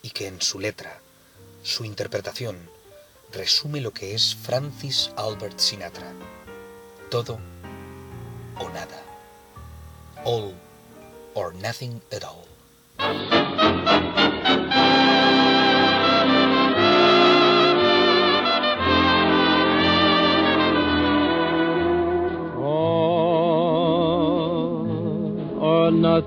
y 0.03 0.11
que 0.11 0.27
en 0.27 0.41
su 0.41 0.57
letra, 0.57 1.01
su 1.63 1.83
interpretación, 1.83 2.69
resume 3.33 3.81
lo 3.81 3.91
que 3.91 4.15
es 4.15 4.33
Francis 4.33 5.11
Albert 5.17 5.59
Sinatra. 5.59 6.13
Todo 7.09 7.39
o 8.57 8.69
nada. 8.69 9.03
All 10.23 10.53
or 11.33 11.53
nothing 11.55 12.01
at 12.13 12.23
all. 12.23 12.44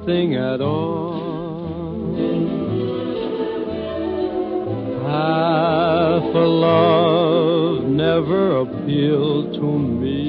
Nothing 0.09 0.37
at 0.37 0.61
all. 0.63 2.17
Half 5.07 6.35
a 6.35 6.49
love 6.49 7.85
never 7.85 8.61
appealed 8.61 9.53
to 9.55 9.79
me. 9.79 10.29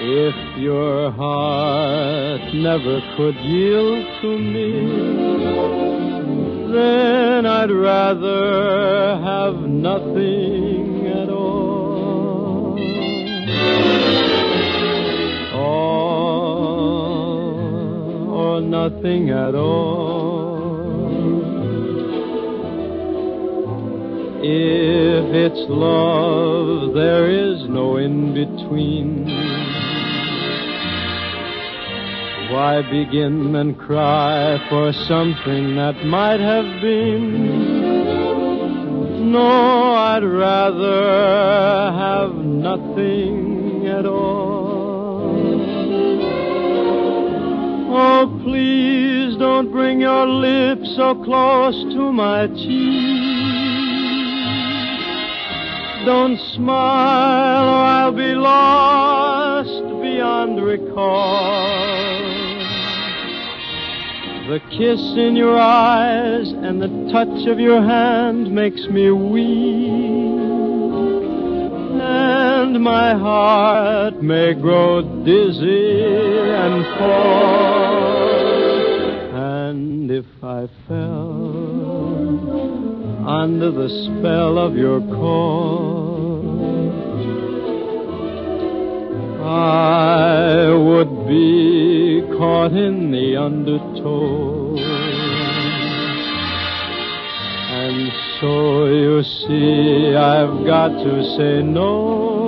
If 0.00 0.58
your 0.58 1.10
heart 1.10 2.54
never 2.54 3.00
could 3.16 3.36
yield 3.36 4.06
to 4.22 4.38
me, 4.38 4.70
then 6.72 7.46
I'd 7.46 7.70
rather 7.72 9.18
have 9.24 9.56
nothing 9.60 10.93
Nothing 18.60 19.30
at 19.30 19.54
all. 19.54 20.44
If 24.42 25.34
it's 25.34 25.66
love, 25.68 26.94
there 26.94 27.30
is 27.30 27.68
no 27.68 27.96
in 27.96 28.34
between. 28.34 29.26
Why 32.52 32.82
begin 32.82 33.56
and 33.56 33.78
cry 33.78 34.58
for 34.68 34.92
something 35.08 35.76
that 35.76 36.04
might 36.04 36.40
have 36.40 36.80
been? 36.80 37.72
No, 39.32 39.40
I'd 39.40 40.24
rather 40.24 41.92
have 41.92 42.34
nothing 42.36 43.86
at 43.88 44.06
all. 44.06 44.53
Oh, 47.96 48.26
please 48.42 49.36
don't 49.36 49.70
bring 49.70 50.00
your 50.00 50.26
lips 50.26 50.96
so 50.96 51.14
close 51.14 51.80
to 51.94 52.12
my 52.12 52.48
cheek. 52.48 52.64
Don't 56.04 56.36
smile 56.56 57.68
or 57.68 57.84
I'll 57.84 58.12
be 58.12 58.34
lost 58.34 60.02
beyond 60.02 60.60
recall. 60.60 61.84
The 64.48 64.58
kiss 64.70 65.00
in 65.16 65.36
your 65.36 65.56
eyes 65.56 66.50
and 66.50 66.82
the 66.82 66.88
touch 67.12 67.46
of 67.46 67.60
your 67.60 67.80
hand 67.80 68.52
makes 68.52 68.88
me 68.88 69.12
weak. 69.12 70.33
And 72.74 72.82
my 72.82 73.14
heart 73.16 74.20
may 74.20 74.52
grow 74.52 75.00
dizzy 75.24 76.02
and 76.02 76.84
fall. 76.98 78.34
And 79.32 80.10
if 80.10 80.26
I 80.42 80.66
fell 80.88 81.68
under 83.28 83.70
the 83.70 83.88
spell 83.88 84.58
of 84.58 84.74
your 84.74 85.00
call, 85.02 86.42
I 89.44 90.70
would 90.74 91.28
be 91.28 92.22
caught 92.36 92.72
in 92.72 93.12
the 93.12 93.36
undertow. 93.36 94.74
And 97.70 98.12
so 98.40 98.86
you 98.86 99.22
see, 99.22 100.16
I've 100.16 100.66
got 100.66 100.88
to 100.88 101.22
say 101.36 101.62
no, 101.62 102.43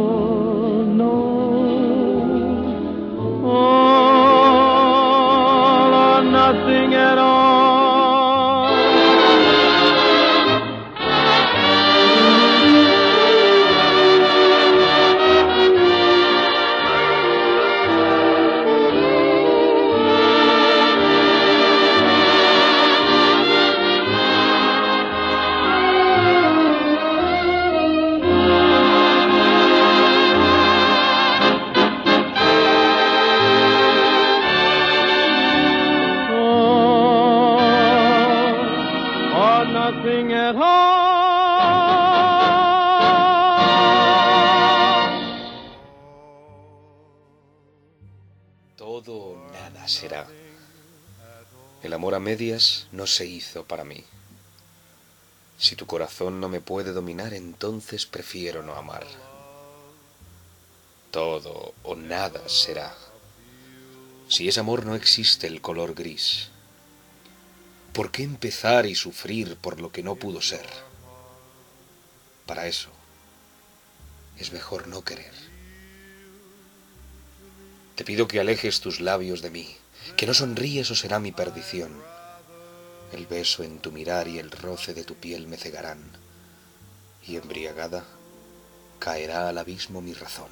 nothing 6.53 6.95
at 6.95 7.19
all. 7.19 7.56
Medias 52.37 52.87
no 52.93 53.07
se 53.07 53.25
hizo 53.25 53.65
para 53.65 53.83
mí. 53.83 54.05
Si 55.59 55.75
tu 55.75 55.87
corazón 55.87 56.39
no 56.39 56.51
me 56.51 56.61
puede 56.61 56.93
dominar, 56.93 57.33
entonces 57.33 58.05
prefiero 58.05 58.63
no 58.63 58.75
amar. 58.75 59.07
Todo 61.11 61.73
o 61.83 61.95
nada 61.97 62.47
será. 62.47 62.95
Si 64.29 64.49
es 64.49 64.59
amor 64.59 64.85
no 64.85 64.95
existe 64.95 65.47
el 65.47 65.63
color 65.63 65.95
gris. 65.95 66.49
¿Por 67.95 68.11
qué 68.11 68.23
empezar 68.23 68.85
y 68.85 68.95
sufrir 68.95 69.57
por 69.57 69.81
lo 69.81 69.91
que 69.91 70.03
no 70.03 70.17
pudo 70.17 70.43
ser? 70.43 70.69
Para 72.45 72.67
eso 72.67 72.91
es 74.39 74.53
mejor 74.53 74.89
no 74.89 75.03
querer. 75.03 75.33
Te 77.95 78.05
pido 78.05 78.29
que 78.29 78.41
alejes 78.41 78.83
tus 78.83 79.01
labios 79.01 79.41
de 79.41 79.49
mí, 79.49 79.75
que 80.19 80.27
no 80.27 80.35
sonríes 80.35 80.91
o 80.91 80.95
será 80.95 81.19
mi 81.19 81.33
perdición. 81.33 82.16
El 83.17 83.27
beso 83.27 83.63
en 83.63 83.79
tu 83.79 83.93
mirar 83.93 84.29
y 84.29 84.39
el 84.39 84.51
roce 84.51 84.93
de 84.93 85.03
tu 85.03 85.15
piel 85.15 85.47
me 85.47 85.57
cegarán, 85.57 86.13
y 87.27 87.37
embriagada 87.37 88.05
caerá 88.99 89.49
al 89.49 89.57
abismo 89.57 90.03
mi 90.03 90.13
razón. 90.13 90.51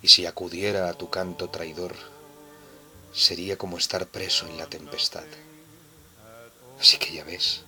Y 0.00 0.06
si 0.06 0.26
acudiera 0.26 0.88
a 0.88 0.94
tu 0.94 1.10
canto 1.10 1.50
traidor, 1.50 1.96
sería 3.12 3.58
como 3.58 3.78
estar 3.78 4.06
preso 4.06 4.46
en 4.46 4.58
la 4.58 4.68
tempestad. 4.68 5.24
Así 6.78 6.98
que 6.98 7.12
ya 7.12 7.24
ves, 7.24 7.62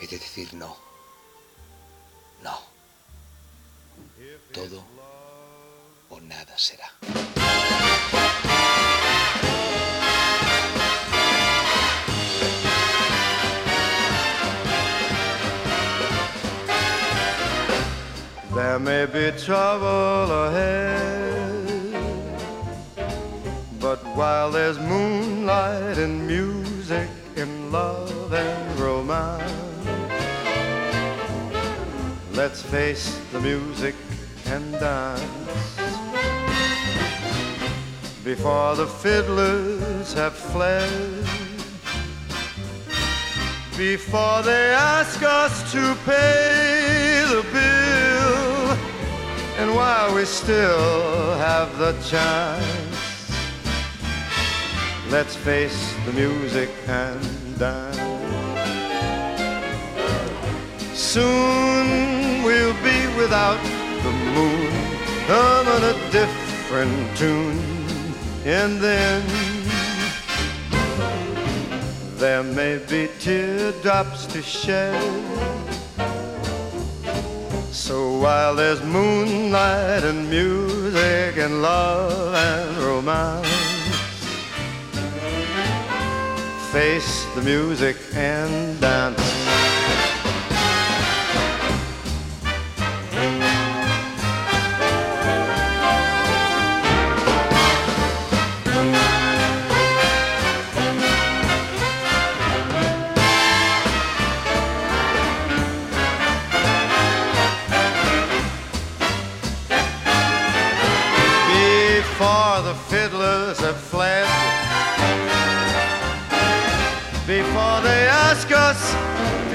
he 0.00 0.06
de 0.06 0.18
decir 0.18 0.52
no, 0.52 0.76
no. 2.42 2.60
Todo 4.52 4.84
o 6.10 6.20
nada 6.20 6.58
será. 6.58 6.92
There 18.72 18.78
may 18.78 19.04
be 19.04 19.30
trouble 19.38 20.32
ahead, 20.48 21.68
but 23.78 23.98
while 24.16 24.50
there's 24.50 24.78
moonlight 24.78 25.98
and 25.98 26.26
music 26.26 27.10
and 27.36 27.70
love 27.70 28.32
and 28.32 28.80
romance, 28.80 29.52
let's 32.32 32.62
face 32.62 33.20
the 33.32 33.40
music 33.40 33.94
and 34.46 34.72
dance. 34.80 35.76
Before 38.24 38.74
the 38.74 38.86
fiddlers 38.86 40.14
have 40.14 40.32
fled, 40.32 41.26
before 43.76 44.40
they 44.40 44.72
ask 44.72 45.22
us 45.22 45.72
to 45.72 45.94
pay 46.06 47.22
the 47.28 47.42
bill, 47.52 47.81
and 49.58 49.74
while 49.74 50.14
we 50.14 50.24
still 50.24 51.36
have 51.36 51.78
the 51.78 51.92
chance, 52.02 53.32
let's 55.10 55.36
face 55.36 55.94
the 56.06 56.12
music 56.12 56.70
and 56.86 57.58
dance. 57.58 57.98
Soon 60.98 62.42
we'll 62.42 62.74
be 62.82 63.16
without 63.16 63.62
the 64.02 64.12
moon, 64.34 64.72
hum 65.26 65.68
on 65.68 65.82
a 65.84 66.10
different 66.10 67.16
tune, 67.16 67.58
and 68.44 68.80
then 68.80 69.22
there 72.16 72.42
may 72.42 72.78
be 72.78 73.08
teardrops 73.18 74.26
to 74.26 74.40
shed. 74.40 75.61
So 77.92 78.16
while 78.16 78.54
there's 78.54 78.82
moonlight 78.82 80.02
and 80.02 80.30
music 80.30 81.36
and 81.36 81.60
love 81.60 82.34
and 82.34 82.78
romance, 82.78 83.46
face 86.72 87.26
the 87.34 87.42
music 87.42 87.98
and 88.14 88.80
dance. 88.80 89.41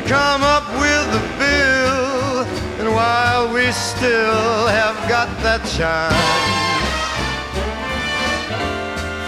Come 0.08 0.41
up 0.41 0.65
with 0.80 1.12
the 1.12 1.20
bill, 1.38 2.46
and 2.80 2.89
while 2.96 3.54
we 3.54 3.70
still 3.74 4.67
have 4.67 4.96
got 5.10 5.28
that 5.43 5.62
chance, 5.76 6.15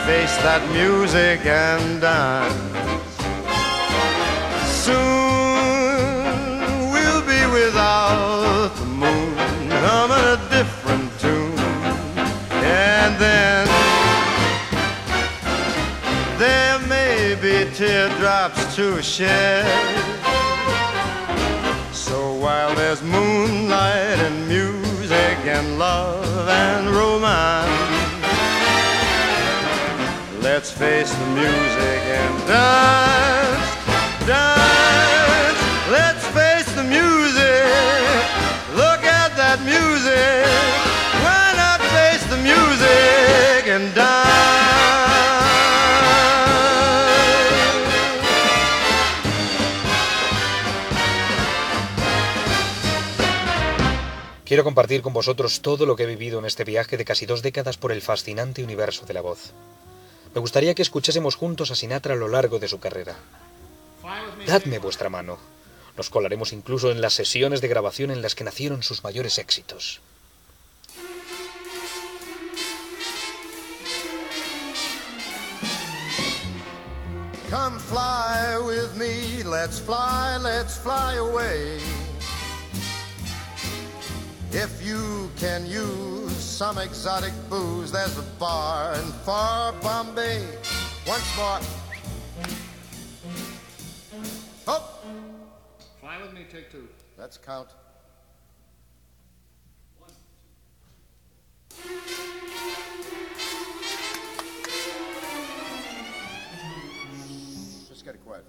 face 0.07 0.37
that 0.37 0.61
music 0.71 1.45
and 1.45 1.99
dance. 1.99 2.55
Soon 4.85 5.01
we'll 6.93 7.23
be 7.27 7.43
without 7.51 8.71
the 8.79 8.85
moon, 8.85 9.35
humming 9.83 10.27
a 10.35 10.39
different 10.49 11.11
tune. 11.19 11.59
And 12.63 13.19
then 13.19 13.67
there 16.37 16.79
may 16.87 17.35
be 17.35 17.69
teardrops 17.75 18.75
to 18.77 19.01
shed. 19.01 20.18
While 22.39 22.73
there's 22.73 23.03
moonlight 23.03 24.17
and 24.19 24.47
music 24.47 25.37
and 25.43 25.77
love 25.77 26.47
and 26.47 26.89
romance, 26.89 27.67
let's 30.41 30.71
face 30.71 31.13
the 31.13 31.25
music 31.35 32.01
and 32.17 32.47
dance, 32.47 34.25
dance. 34.25 35.59
Let's 35.91 36.25
face 36.27 36.73
the 36.75 36.83
music. 36.85 37.18
Quiero 54.59 54.71
compartir 54.75 55.01
con 55.01 55.13
vosotros 55.13 55.61
todo 55.61 55.85
lo 55.85 55.95
que 55.95 56.03
he 56.03 56.05
vivido 56.05 56.37
en 56.37 56.43
este 56.43 56.65
viaje 56.65 56.97
de 56.97 57.05
casi 57.05 57.25
dos 57.25 57.41
décadas 57.41 57.77
por 57.77 57.93
el 57.93 58.01
fascinante 58.01 58.61
universo 58.61 59.05
de 59.05 59.13
la 59.13 59.21
voz. 59.21 59.53
Me 60.35 60.41
gustaría 60.41 60.75
que 60.75 60.81
escuchásemos 60.81 61.35
juntos 61.35 61.71
a 61.71 61.75
Sinatra 61.75 62.13
a 62.13 62.17
lo 62.17 62.27
largo 62.27 62.59
de 62.59 62.67
su 62.67 62.77
carrera. 62.77 63.15
Dadme 64.45 64.79
vuestra 64.79 65.07
mano. 65.07 65.37
Nos 65.95 66.09
colaremos 66.09 66.51
incluso 66.51 66.91
en 66.91 66.99
las 66.99 67.13
sesiones 67.13 67.61
de 67.61 67.69
grabación 67.69 68.11
en 68.11 68.21
las 68.21 68.35
que 68.35 68.43
nacieron 68.43 68.83
sus 68.83 69.01
mayores 69.01 69.37
éxitos. 69.37 70.01
Come 77.49 77.79
fly 77.79 78.57
with 78.61 78.93
me, 78.97 79.41
let's 79.45 79.79
fly, 79.79 80.37
let's 80.37 80.77
fly 80.77 81.15
away. 81.15 81.79
If 84.51 84.83
you 84.83 85.29
can 85.37 85.67
use 85.67 86.35
some 86.35 86.79
exotic 86.79 87.33
booze, 87.51 87.91
there's 87.91 88.17
a 88.17 88.23
bar 88.39 88.95
in 88.95 89.05
far 89.23 89.73
Bombay. 89.73 90.43
Once 91.07 91.37
more. 91.37 91.59
Oh, 94.67 94.99
Fly 95.99 96.19
with 96.21 96.33
me, 96.33 96.47
take 96.51 96.71
two. 96.71 96.87
let's 97.17 97.37
count. 97.37 97.69
Just 107.87 108.03
get 108.03 108.15
it 108.15 108.25
quiet. 108.25 108.45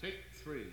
Take 0.00 0.16
three. 0.42 0.66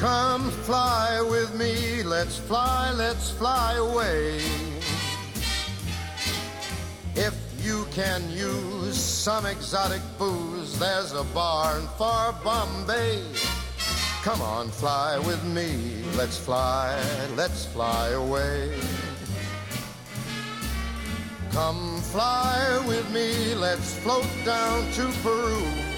Come 0.00 0.52
fly 0.62 1.20
with 1.28 1.56
me, 1.56 2.04
let's 2.04 2.38
fly, 2.38 2.92
let's 2.92 3.32
fly 3.32 3.74
away. 3.74 4.36
If 7.16 7.34
you 7.64 7.84
can 7.90 8.22
use 8.30 8.96
some 8.96 9.44
exotic 9.44 10.00
booze, 10.16 10.78
there's 10.78 11.12
a 11.14 11.24
bar 11.34 11.80
in 11.80 11.86
far 11.98 12.32
Bombay. 12.44 13.24
Come 14.22 14.40
on, 14.40 14.68
fly 14.68 15.18
with 15.18 15.42
me, 15.42 16.04
let's 16.16 16.38
fly, 16.38 16.96
let's 17.34 17.66
fly 17.66 18.10
away. 18.10 18.78
Come 21.50 22.00
fly 22.02 22.84
with 22.86 23.10
me, 23.12 23.56
let's 23.56 23.98
float 23.98 24.30
down 24.44 24.88
to 24.92 25.08
Peru. 25.24 25.97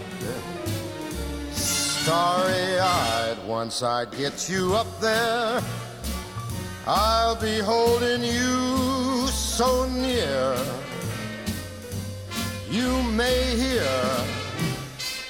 starry 2.03 2.79
eyed. 2.79 3.37
Once 3.45 3.83
I 3.83 4.05
get 4.05 4.49
you 4.49 4.73
up 4.73 4.87
there, 4.99 5.61
I'll 6.87 7.35
be 7.35 7.59
holding 7.59 8.23
you 8.23 9.27
so 9.27 9.87
near. 9.87 10.57
You 12.71 13.03
may 13.03 13.55
hear 13.55 13.93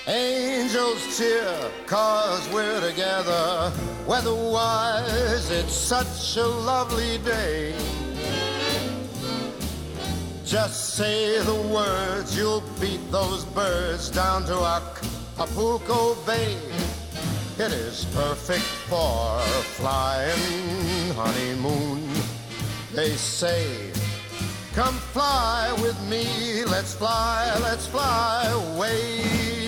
angels 0.07 1.17
cheer, 1.17 1.71
cause 1.87 2.47
we're 2.53 2.79
together. 2.79 3.73
Weatherwise, 4.07 5.51
it's 5.51 5.75
such 5.75 6.37
a 6.37 6.47
lovely 6.47 7.17
day. 7.17 7.75
Just 10.45 10.95
say 10.95 11.37
the 11.43 11.61
words, 11.73 12.37
you'll 12.37 12.63
beat 12.79 13.03
those 13.11 13.43
birds 13.45 14.09
down 14.09 14.45
to 14.45 14.57
Acapulco 15.39 16.15
Bay. 16.25 16.57
It 17.57 17.71
is 17.71 18.05
perfect 18.13 18.63
for 18.63 19.37
a 19.37 19.63
flying 19.77 21.13
honeymoon. 21.15 22.07
They 22.93 23.11
say, 23.11 23.91
come 24.73 24.95
fly 24.95 25.71
with 25.81 25.99
me, 26.09 26.65
let's 26.65 26.93
fly, 26.93 27.57
let's 27.61 27.87
fly 27.87 28.45
away. 28.47 29.60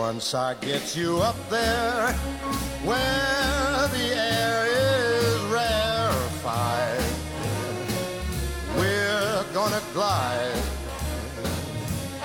Once 0.00 0.34
I 0.34 0.54
get 0.62 0.96
you 0.96 1.18
up 1.18 1.36
there, 1.50 2.12
where 2.88 3.88
the 3.88 4.06
air 4.16 4.66
is 4.66 5.42
rarefied, 5.52 7.04
we're 8.78 9.44
gonna 9.52 9.82
glide 9.92 10.62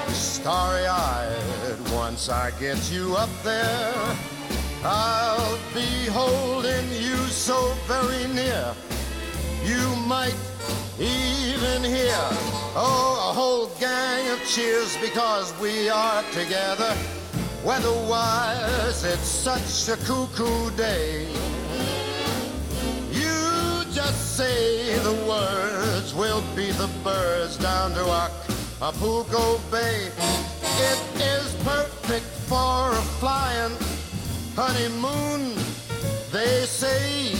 starry 0.07 0.87
eyed. 0.87 1.91
Once 1.91 2.29
I 2.29 2.51
get 2.61 2.79
you 2.89 3.13
up 3.17 3.29
there, 3.43 3.93
I'll 4.85 5.59
be 5.73 6.07
holding 6.07 6.87
you 6.91 7.17
so 7.27 7.75
very 7.87 8.25
near. 8.33 8.73
You 9.65 9.83
might 10.07 10.37
even 10.97 11.83
hear, 11.83 12.23
oh, 12.73 13.31
a 13.31 13.33
whole 13.33 13.67
gang 13.81 14.29
of 14.29 14.39
cheers 14.45 14.95
because 15.01 15.53
we 15.59 15.89
are 15.89 16.23
together. 16.31 16.95
Weatherwise, 17.65 19.03
it's 19.03 19.27
such 19.27 19.89
a 19.89 19.99
cuckoo 20.05 20.69
day. 20.77 21.25
You 23.11 23.83
just 23.91 24.37
say 24.37 24.99
the 24.99 25.13
words, 25.27 26.13
we'll 26.13 26.43
be 26.55 26.69
the 26.73 26.87
birds 27.03 27.57
down 27.57 27.95
to 27.95 28.29
Acapulco 28.79 29.57
Bay. 29.71 30.11
It 30.61 30.99
is 31.19 31.55
perfect 31.63 32.27
for 32.45 32.91
a 32.91 33.01
flying 33.17 33.75
honeymoon. 34.55 35.55
They 36.31 36.65
say, 36.67 37.33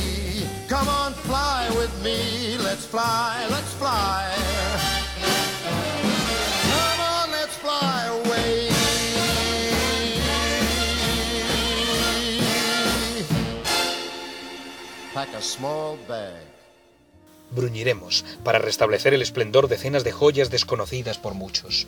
come 0.67 0.87
on, 0.87 1.13
fly 1.13 1.69
with 1.77 1.93
me. 2.03 2.57
Let's 2.57 2.87
fly, 2.87 3.45
let's 3.51 3.73
fly. 3.73 4.94
Bruñiremos 17.51 18.25
para 18.43 18.59
restablecer 18.59 19.13
el 19.13 19.21
esplendor 19.21 19.67
de 19.67 19.75
decenas 19.75 20.03
de 20.03 20.11
joyas 20.11 20.49
desconocidas 20.49 21.17
por 21.17 21.33
muchos, 21.33 21.87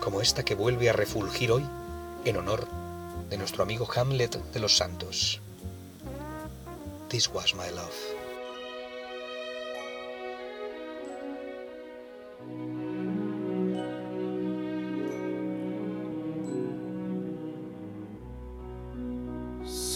como 0.00 0.20
esta 0.20 0.44
que 0.44 0.54
vuelve 0.54 0.88
a 0.88 0.92
refulgir 0.94 1.52
hoy 1.52 1.64
en 2.24 2.36
honor 2.36 2.66
de 3.28 3.36
nuestro 3.36 3.62
amigo 3.62 3.86
Hamlet 3.94 4.36
de 4.52 4.60
los 4.60 4.76
Santos. 4.76 5.40
This 7.08 7.28
was 7.28 7.54
my 7.54 7.70
love. 7.74 8.17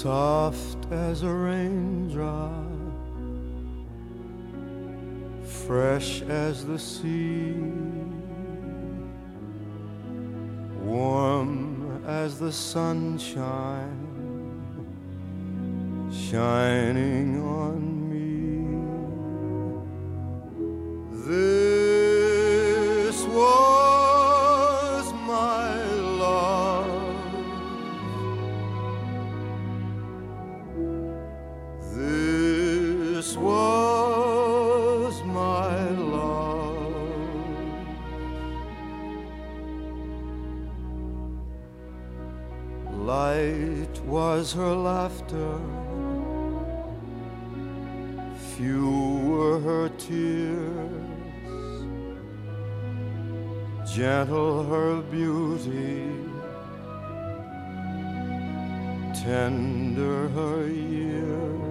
Soft 0.03 0.91
as 0.91 1.23
a 1.23 1.31
raindrop, 1.33 2.51
fresh 5.45 6.23
as 6.23 6.67
the 6.67 6.77
sea, 6.77 7.55
warm 10.81 12.03
as 12.05 12.41
the 12.41 12.51
sunshine, 12.51 14.09
shining 16.11 17.41
on 17.41 17.79
me. 18.11 18.27
This 21.29 23.23
was 23.27 23.72
her 44.53 44.75
laughter, 44.75 45.59
few 48.57 49.21
were 49.25 49.59
her 49.61 49.89
tears, 49.91 50.93
gentle 53.95 54.65
her 54.65 55.01
beauty. 55.03 56.11
Tender 59.23 60.29
her 60.31 60.67
years. 60.67 61.62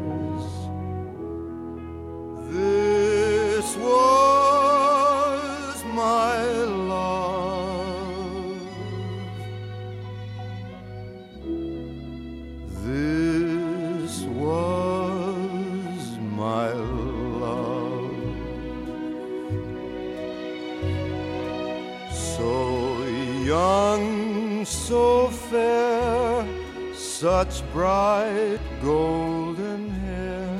Young, 23.52 24.64
so 24.64 25.28
fair, 25.28 26.48
such 26.96 27.54
bright 27.74 28.62
golden 28.82 29.90
hair, 29.90 30.58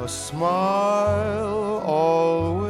a 0.00 0.08
smile 0.08 1.82
always 1.84 2.61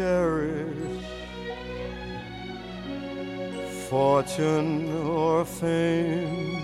cherish 0.00 1.04
fortune 3.90 4.90
or 5.06 5.44
fame. 5.44 6.62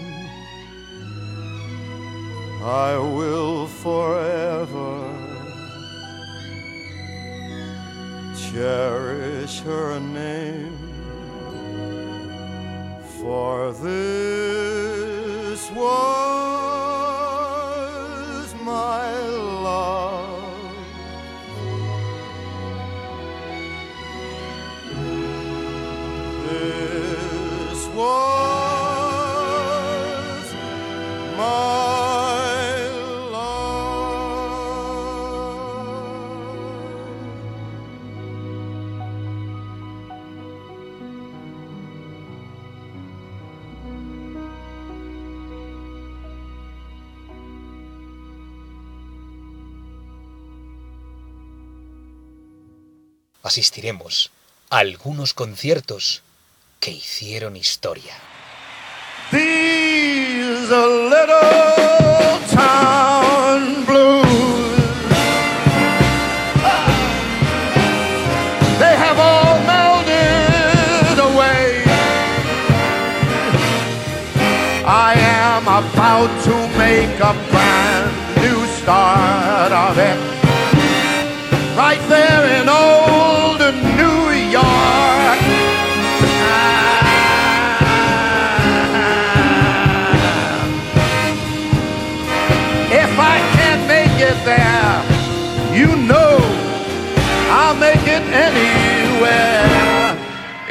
I 2.63 2.97
will 2.97 3.67
forever 3.67 4.95
cherish 8.49 9.61
her 9.61 10.01
name. 10.01 10.79
For 13.21 13.73
this 13.73 15.61
was 15.73 16.26
Asistiremos 53.57 54.31
a 54.69 54.81
algunos 54.81 55.33
conciertos 55.33 56.23
que 56.79 56.91
hicieron 56.91 57.57
historia. 57.57 58.13
These 59.31 60.69
little 60.69 62.39
town 62.51 63.87
blues. 63.87 64.27
They 68.79 68.95
have 68.95 69.19
all 69.19 69.59
melted 69.65 71.19
away. 71.19 71.83
I 74.85 75.15
am 75.17 75.67
about 75.67 76.29
to 76.45 76.55
make 76.77 77.19
a 77.21 77.33
brand 77.51 78.13
new 78.37 78.67
start 78.83 79.73
of 79.73 79.97
it. 79.97 80.19
Right 81.75 82.07
there 82.11 82.26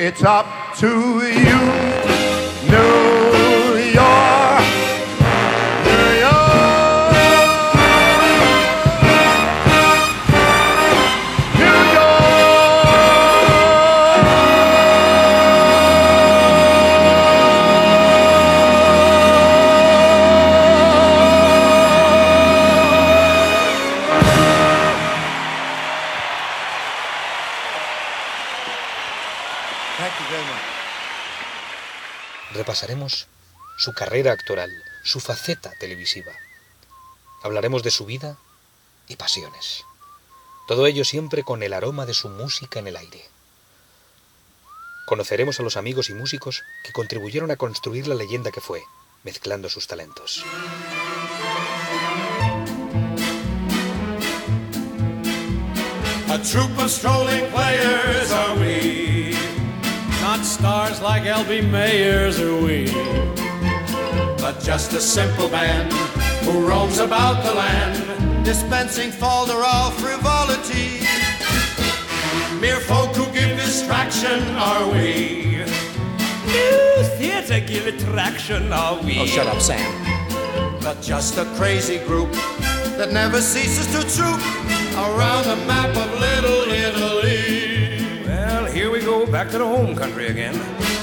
It's 0.08 0.22
up 0.22 0.46
to 0.76 0.88
you, 0.88 2.05
Repasaremos 32.76 33.28
su 33.78 33.94
carrera 33.94 34.34
actoral, 34.34 34.70
su 35.06 35.22
faceta 35.22 35.72
televisiva. 35.80 36.34
Hablaremos 37.42 37.84
de 37.84 37.92
su 37.92 38.06
vida 38.06 38.38
y 39.08 39.16
pasiones. 39.16 39.86
Todo 40.68 40.86
ello 40.86 41.06
siempre 41.06 41.44
con 41.44 41.64
el 41.64 41.72
aroma 41.72 42.06
de 42.06 42.14
su 42.14 42.28
música 42.28 42.80
en 42.80 42.88
el 42.88 42.98
aire. 42.98 43.30
Conoceremos 45.06 45.58
a 45.62 45.64
los 45.64 45.78
amigos 45.78 46.10
y 46.10 46.16
músicos 46.16 46.64
que 46.84 46.92
contribuyeron 46.92 47.50
a 47.50 47.56
construir 47.56 48.10
la 48.10 48.16
leyenda 48.16 48.52
que 48.52 48.60
fue, 48.60 48.84
mezclando 49.24 49.70
sus 49.70 49.88
talentos. 49.88 50.44
A 56.28 56.38
troop 56.40 56.78
of 56.78 56.92
strolling 56.92 57.50
players 57.52 58.34
are 58.34 58.60
we. 58.60 59.15
Not 60.36 60.46
stars 60.46 61.02
like 61.02 61.26
L.B. 61.26 61.62
Mayers 61.62 62.42
are 62.42 62.62
we. 62.62 62.92
But 64.42 64.60
just 64.60 64.92
a 64.92 65.00
simple 65.00 65.48
band 65.48 65.94
who 66.44 66.68
roams 66.68 66.98
about 66.98 67.42
the 67.46 67.54
land, 67.54 68.44
Dispensing 68.44 69.12
falderal 69.12 69.94
frivolity. 69.94 71.00
mere 72.60 72.82
folk 72.82 73.16
who 73.16 73.24
give 73.32 73.58
distraction 73.58 74.42
are 74.58 74.92
we. 74.92 75.64
New 76.48 77.04
theatre 77.18 77.62
give 77.62 77.88
attraction, 77.88 78.74
are 78.74 79.02
we? 79.04 79.20
Oh, 79.20 79.26
shut 79.26 79.48
up, 79.48 79.62
Sam. 79.62 79.90
But 80.82 81.02
just 81.02 81.38
a 81.38 81.46
crazy 81.56 82.00
group 82.00 82.34
that 82.98 83.14
never 83.14 83.40
ceases 83.40 83.88
to 83.96 84.02
troop 84.18 84.42
Around 84.98 85.44
the 85.44 85.58
map 85.68 85.90
of 85.96 86.20
Little 86.20 86.72
Italy. 86.72 87.05
Well, 89.26 89.34
here 89.34 89.44
we 89.44 89.44
go, 89.44 89.44
back 89.44 89.52
to 89.52 89.58
the 89.58 89.66
home 89.66 89.96
country 89.96 90.28
again. 90.28 90.54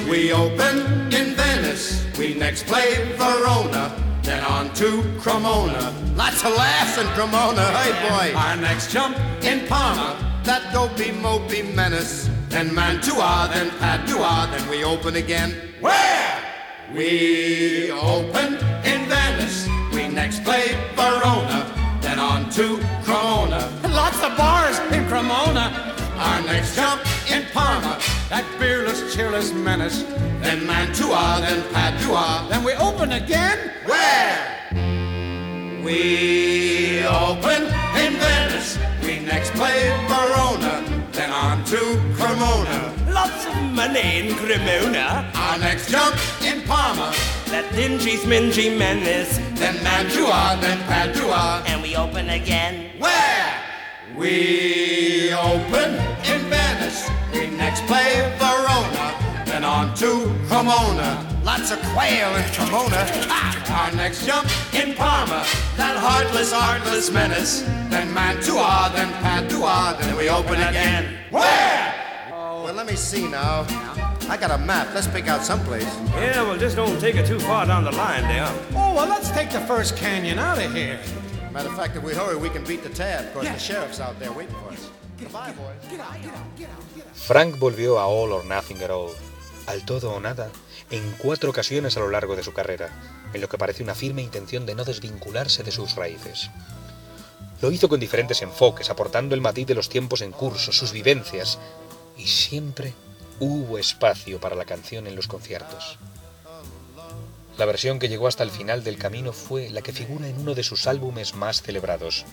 We 0.08 0.32
open 0.32 1.12
in 1.12 1.34
Venice, 1.34 2.04
we 2.18 2.34
next 2.34 2.66
play 2.66 3.12
Verona, 3.16 3.92
then 4.22 4.44
on 4.44 4.72
to 4.74 5.02
Cremona. 5.20 5.92
Lots 6.14 6.44
of 6.44 6.56
laughs 6.56 6.98
in 6.98 7.06
Cremona, 7.08 7.64
hey 7.78 7.92
boy. 8.08 8.38
Our 8.38 8.56
next 8.56 8.92
jump 8.92 9.16
in 9.42 9.66
Parma, 9.66 10.16
That 10.44 10.72
dopey 10.72 11.10
mopey 11.10 11.74
menace. 11.74 12.28
then 12.48 12.74
Mantua, 12.74 13.48
then 13.52 13.70
Padua, 13.78 14.48
then 14.50 14.68
we 14.68 14.84
open 14.84 15.16
again. 15.16 15.54
Where? 15.80 16.38
We 16.94 17.90
opened 17.90 18.58
in 18.84 19.08
Venice, 19.08 19.68
we 19.92 20.08
next 20.08 20.44
played 20.44 20.76
Verona, 20.94 21.66
then 22.00 22.18
on 22.18 22.50
to 22.50 22.78
Cremona. 23.04 23.70
Lots 23.88 24.22
of 24.22 24.36
bars 24.36 24.78
in 24.92 25.06
Cremona. 25.08 25.88
Our 26.18 26.42
next 26.42 26.76
jump 26.76 27.00
That 28.33 28.47
fearless, 28.59 29.14
cheerless 29.14 29.53
menace. 29.53 30.05
then 30.41 30.66
Mantua, 30.66 31.37
then 31.45 31.62
Padua, 31.70 32.47
Then 32.49 32.64
we 32.64 32.72
open 32.72 33.12
again. 33.12 33.59
Where? 33.85 34.39
We 35.85 37.05
open 37.05 37.62
in 38.03 38.12
Venice. 38.24 38.78
We 39.05 39.20
next 39.20 39.51
play 39.53 39.93
Verona, 40.09 40.80
then 41.12 41.30
on 41.30 41.62
to 41.72 41.80
Cremona. 42.16 42.95
Lots 43.12 43.45
of 43.45 43.55
money 43.80 44.20
in 44.20 44.35
Cremona. 44.37 45.30
Our 45.35 45.59
next 45.59 45.91
jump 45.91 46.16
in 46.43 46.62
Parma, 46.62 47.12
That 47.53 47.70
dingy, 47.76 48.16
smingy 48.16 48.70
menace. 48.78 49.37
then 49.61 49.76
Mantua, 49.85 50.57
then 50.62 50.78
Padua. 50.89 51.64
And 51.66 51.83
we 51.83 51.97
open 51.97 52.30
again. 52.30 52.93
Where? 52.99 53.53
We 54.16 55.35
open 55.35 55.91
in 56.24 56.41
Venice. 56.49 56.61
To 60.03 60.35
Cremona. 60.49 61.24
Lots 61.45 61.70
of 61.70 61.78
quail 61.95 62.35
in 62.35 62.43
Cremona. 62.55 63.07
Ah, 63.30 63.87
our 63.87 63.97
next 63.97 64.26
jump 64.26 64.49
in 64.74 64.95
Parma. 64.95 65.45
That 65.76 65.97
heartless, 65.97 66.53
artless 66.53 67.12
menace. 67.12 67.62
Then 67.89 68.12
Mantua, 68.12 68.91
then 68.95 69.12
Padua, 69.22 69.97
then 70.01 70.16
we 70.16 70.28
open 70.28 70.55
again. 70.55 71.18
Where? 71.30 71.95
Oh, 72.33 72.64
well, 72.64 72.74
let 72.74 72.87
me 72.87 72.97
see 72.97 73.28
now. 73.28 73.64
I 74.28 74.37
got 74.37 74.51
a 74.51 74.59
map. 74.59 74.89
Let's 74.93 75.07
pick 75.07 75.28
out 75.28 75.45
someplace. 75.45 75.85
Yeah, 76.14 76.43
well, 76.43 76.59
just 76.59 76.74
don't 76.74 76.99
take 77.01 77.14
it 77.14 77.26
too 77.26 77.39
far 77.39 77.64
down 77.66 77.85
the 77.85 77.93
line 77.93 78.22
there. 78.22 78.49
Oh, 78.74 78.95
well, 78.95 79.09
let's 79.09 79.30
take 79.30 79.51
the 79.51 79.61
first 79.61 79.97
canyon 79.97 80.41
out 80.41 80.59
of 80.59 80.74
here. 80.74 80.99
Matter 81.53 81.68
of 81.68 81.76
fact, 81.76 81.95
if 81.97 82.03
we 82.03 82.12
hurry, 82.12 82.37
we 82.37 82.49
can 82.49 82.64
beat 82.64 82.83
the 82.83 82.89
tab. 82.89 83.26
Of 83.26 83.35
course, 83.35 83.49
the 83.49 83.59
sheriff's 83.59 84.01
out 84.01 84.18
there 84.18 84.33
waiting 84.33 84.55
for 84.57 84.70
us. 84.70 84.91
Frank 87.14 87.58
volvió 87.58 87.98
a 87.98 88.06
All 88.06 88.32
or 88.32 88.44
Nothing 88.44 88.82
at 88.82 88.90
All, 88.90 89.12
al 89.66 89.84
todo 89.84 90.12
o 90.12 90.20
nada, 90.20 90.50
en 90.90 91.14
cuatro 91.18 91.50
ocasiones 91.50 91.96
a 91.96 92.00
lo 92.00 92.10
largo 92.10 92.36
de 92.36 92.42
su 92.42 92.52
carrera, 92.52 92.90
en 93.32 93.40
lo 93.40 93.48
que 93.48 93.58
parece 93.58 93.82
una 93.82 93.94
firme 93.94 94.22
intención 94.22 94.66
de 94.66 94.74
no 94.74 94.84
desvincularse 94.84 95.62
de 95.62 95.72
sus 95.72 95.94
raíces. 95.94 96.50
Lo 97.60 97.70
hizo 97.70 97.88
con 97.88 98.00
diferentes 98.00 98.42
enfoques, 98.42 98.90
aportando 98.90 99.34
el 99.34 99.40
matiz 99.40 99.66
de 99.66 99.74
los 99.74 99.88
tiempos 99.88 100.20
en 100.20 100.32
curso, 100.32 100.72
sus 100.72 100.92
vivencias, 100.92 101.58
y 102.16 102.26
siempre 102.26 102.92
hubo 103.38 103.78
espacio 103.78 104.40
para 104.40 104.56
la 104.56 104.64
canción 104.64 105.06
en 105.06 105.16
los 105.16 105.28
conciertos. 105.28 105.98
La 107.58 107.66
versión 107.66 107.98
que 107.98 108.08
llegó 108.08 108.26
hasta 108.26 108.42
el 108.42 108.50
final 108.50 108.82
del 108.82 108.98
camino 108.98 109.32
fue 109.32 109.70
la 109.70 109.82
que 109.82 109.92
figura 109.92 110.26
en 110.26 110.38
uno 110.38 110.54
de 110.54 110.62
sus 110.62 110.86
álbumes 110.86 111.34
más 111.34 111.62
celebrados, 111.62 112.24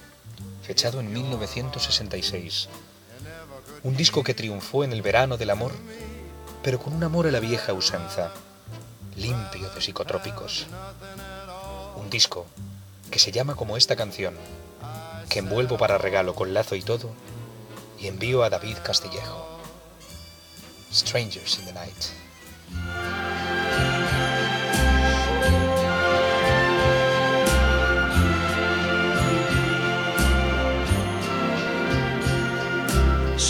fechado 0.62 1.00
en 1.00 1.12
1966. 1.12 2.70
Un 3.84 3.96
disco 3.96 4.24
que 4.24 4.34
triunfó 4.34 4.84
en 4.84 4.94
el 4.94 5.02
verano 5.02 5.38
del 5.38 5.50
amor, 5.50 5.72
pero 6.64 6.80
con 6.80 6.94
un 6.94 7.04
amor 7.04 7.28
a 7.28 7.32
la 7.32 7.40
vieja 7.40 7.74
usanza, 7.74 8.32
limpio 9.16 9.70
de 9.70 9.82
psicotrópicos. 9.82 10.68
Un 11.96 12.10
disco 12.10 12.46
que 13.10 13.20
se 13.20 13.32
llama 13.32 13.56
como 13.56 13.78
esta 13.78 13.96
canción, 13.96 14.36
que 15.30 15.40
envuelvo 15.40 15.78
para 15.78 15.98
regalo 15.98 16.36
con 16.36 16.54
lazo 16.54 16.76
y 16.76 16.82
todo, 16.82 17.12
y 18.00 18.08
envío 18.08 18.44
a 18.44 18.50
David 18.50 18.78
Castillejo. 18.84 19.60
Strangers 20.92 21.60
in 21.60 21.66
the 21.66 21.74
Night. 21.74 22.29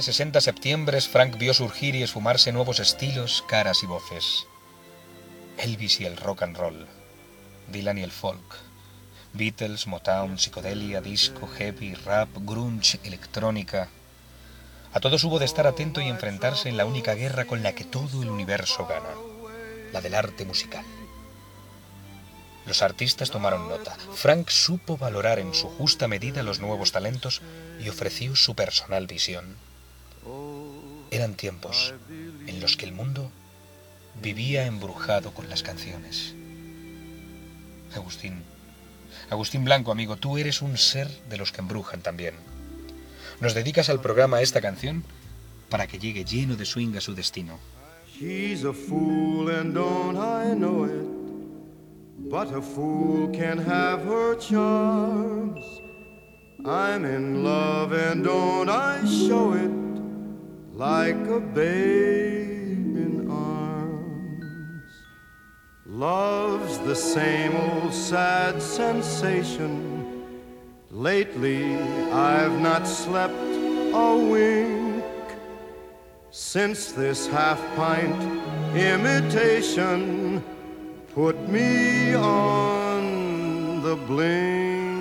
De 0.00 0.04
60 0.04 0.40
septiembres, 0.40 1.08
Frank 1.08 1.36
vio 1.36 1.52
surgir 1.52 1.94
y 1.94 2.02
esfumarse 2.02 2.52
nuevos 2.52 2.80
estilos, 2.80 3.44
caras 3.46 3.82
y 3.82 3.86
voces. 3.86 4.46
Elvis 5.58 6.00
y 6.00 6.06
el 6.06 6.16
rock 6.16 6.40
and 6.40 6.56
roll, 6.56 6.86
Dylan 7.70 7.98
y 7.98 8.02
el 8.02 8.10
folk, 8.10 8.56
Beatles, 9.34 9.86
Motown, 9.86 10.38
psicodelia, 10.38 11.02
disco, 11.02 11.46
heavy, 11.46 11.92
rap, 11.96 12.30
grunge, 12.34 12.98
electrónica. 13.04 13.90
A 14.94 15.00
todos 15.00 15.22
hubo 15.24 15.38
de 15.38 15.44
estar 15.44 15.66
atento 15.66 16.00
y 16.00 16.08
enfrentarse 16.08 16.70
en 16.70 16.78
la 16.78 16.86
única 16.86 17.12
guerra 17.12 17.44
con 17.44 17.62
la 17.62 17.74
que 17.74 17.84
todo 17.84 18.22
el 18.22 18.30
universo 18.30 18.86
gana, 18.86 19.10
la 19.92 20.00
del 20.00 20.14
arte 20.14 20.46
musical. 20.46 20.86
Los 22.64 22.80
artistas 22.80 23.30
tomaron 23.30 23.68
nota. 23.68 23.94
Frank 24.14 24.48
supo 24.48 24.96
valorar 24.96 25.40
en 25.40 25.52
su 25.52 25.68
justa 25.68 26.08
medida 26.08 26.42
los 26.42 26.58
nuevos 26.58 26.90
talentos 26.90 27.42
y 27.84 27.90
ofreció 27.90 28.34
su 28.34 28.54
personal 28.54 29.06
visión. 29.06 29.68
Eran 31.10 31.34
tiempos 31.34 31.94
en 32.46 32.60
los 32.60 32.76
que 32.76 32.86
el 32.86 32.92
mundo 32.92 33.30
vivía 34.22 34.66
embrujado 34.66 35.32
con 35.32 35.48
las 35.48 35.62
canciones. 35.62 36.34
Agustín, 37.94 38.42
Agustín 39.30 39.64
Blanco, 39.64 39.92
amigo, 39.92 40.16
tú 40.16 40.38
eres 40.38 40.62
un 40.62 40.76
ser 40.76 41.08
de 41.28 41.36
los 41.36 41.52
que 41.52 41.60
embrujan 41.60 42.00
también. 42.00 42.34
Nos 43.40 43.54
dedicas 43.54 43.88
al 43.88 44.00
programa 44.00 44.42
esta 44.42 44.60
canción 44.60 45.04
para 45.68 45.86
que 45.86 45.98
llegue 45.98 46.24
lleno 46.24 46.56
de 46.56 46.66
swing 46.66 46.96
a 46.96 47.00
su 47.00 47.14
destino. 47.14 47.58
She's 48.18 48.64
a 48.64 48.72
fool 48.72 49.50
and 49.50 49.74
don't 49.74 50.16
I 50.16 50.54
know 50.54 50.84
it? 50.84 51.20
But 52.28 52.52
a 52.54 52.60
fool 52.60 53.30
can 53.32 53.58
have 53.58 54.04
her 54.04 54.36
charms. 54.38 55.64
I'm 56.64 57.04
in 57.06 57.42
love 57.42 57.92
and 57.92 58.22
don't 58.22 58.68
I 58.68 59.00
show 59.06 59.54
it 59.54 59.89
like 60.80 61.26
a 61.28 61.38
babe 61.38 62.96
in 62.96 63.30
arms, 63.30 64.92
loves 65.84 66.78
the 66.78 66.94
same 66.94 67.54
old 67.54 67.92
sad 67.92 68.62
sensation. 68.62 70.24
Lately, 70.90 71.74
I've 72.10 72.58
not 72.62 72.86
slept 72.86 73.34
a 73.92 74.16
wink 74.32 75.04
since 76.30 76.92
this 76.92 77.26
half 77.26 77.60
pint 77.76 78.22
imitation 78.74 80.42
put 81.14 81.36
me 81.46 82.14
on 82.14 83.82
the 83.82 83.96
blink. 83.96 84.99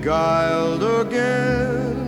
Beguiled 0.00 0.82
again, 0.82 2.00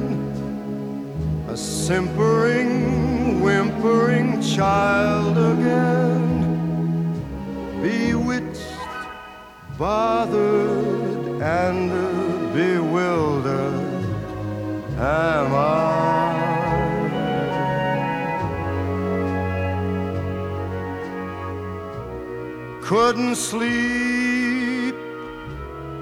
a 1.48 1.54
simpering, 1.54 3.42
whimpering 3.42 4.40
child 4.40 5.36
again, 5.36 6.24
bewitched, 7.82 8.78
bothered, 9.76 11.42
and 11.42 11.90
bewildered 12.54 13.74
am 14.96 15.52
I. 15.54 16.30
couldn't 22.82 23.36
sleep 23.36 24.94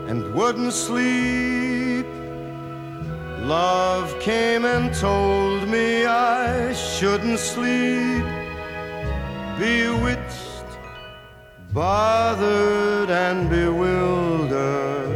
and 0.08 0.34
wouldn't 0.34 0.72
sleep. 0.72 1.59
Love 3.50 4.16
came 4.20 4.64
and 4.64 4.94
told 4.94 5.68
me 5.68 6.06
I 6.06 6.72
shouldn't 6.72 7.40
sleep. 7.40 8.24
Bewitched, 9.58 10.70
bothered, 11.72 13.10
and 13.10 13.50
bewildered. 13.50 15.08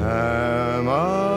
Am 0.00 0.86
I? 0.86 1.30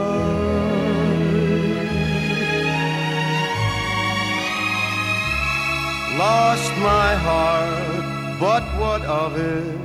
Lost 6.17 6.71
my 6.91 7.15
heart, 7.27 8.39
but 8.41 8.63
what 8.77 9.01
of 9.05 9.37
it? 9.37 9.79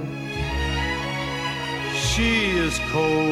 She 1.94 2.58
is 2.66 2.80
cold, 2.90 3.27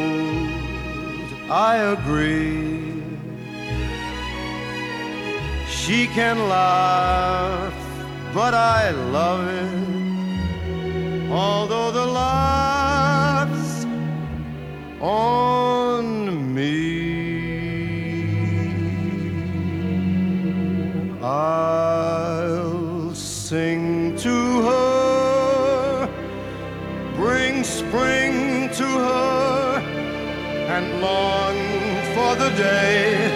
I 1.48 1.76
agree. 1.76 3.02
She 5.68 6.08
can 6.08 6.48
laugh, 6.48 7.72
but 8.34 8.52
I 8.52 8.90
love 8.90 9.46
it. 9.46 11.30
Although 11.30 11.92
the 11.92 12.06
laugh's 12.06 13.86
day 32.56 33.28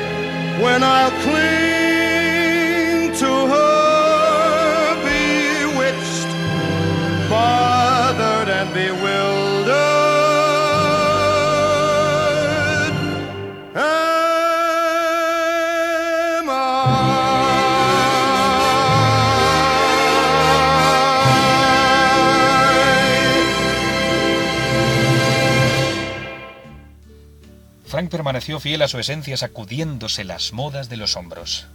when 0.63 0.83
I'll 0.83 1.11
cling 1.23 1.80
fiel 28.41 28.83
a 28.83 28.89
su 28.89 28.99
esencia 28.99 29.37
sacudiéndose 29.37 30.25
las 30.25 30.53
modas 30.53 30.89
de 30.89 30.97
los 30.97 31.17
hombros. 31.17 31.67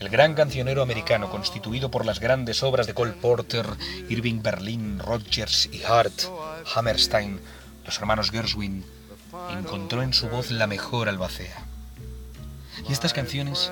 El 0.00 0.08
gran 0.08 0.34
cancionero 0.34 0.82
americano, 0.82 1.30
constituido 1.30 1.90
por 1.90 2.04
las 2.04 2.18
grandes 2.18 2.62
obras 2.62 2.86
de 2.86 2.94
Cole 2.94 3.12
Porter, 3.12 3.66
Irving 4.08 4.42
Berlin, 4.42 4.98
Rodgers 4.98 5.68
y 5.70 5.82
Hart, 5.84 6.22
Hammerstein, 6.74 7.40
los 7.84 7.98
hermanos 7.98 8.30
Gershwin, 8.30 8.84
encontró 9.56 10.02
en 10.02 10.12
su 10.12 10.28
voz 10.28 10.50
la 10.50 10.66
mejor 10.66 11.08
albacea. 11.08 11.64
Y 12.88 12.92
estas 12.92 13.12
canciones 13.12 13.70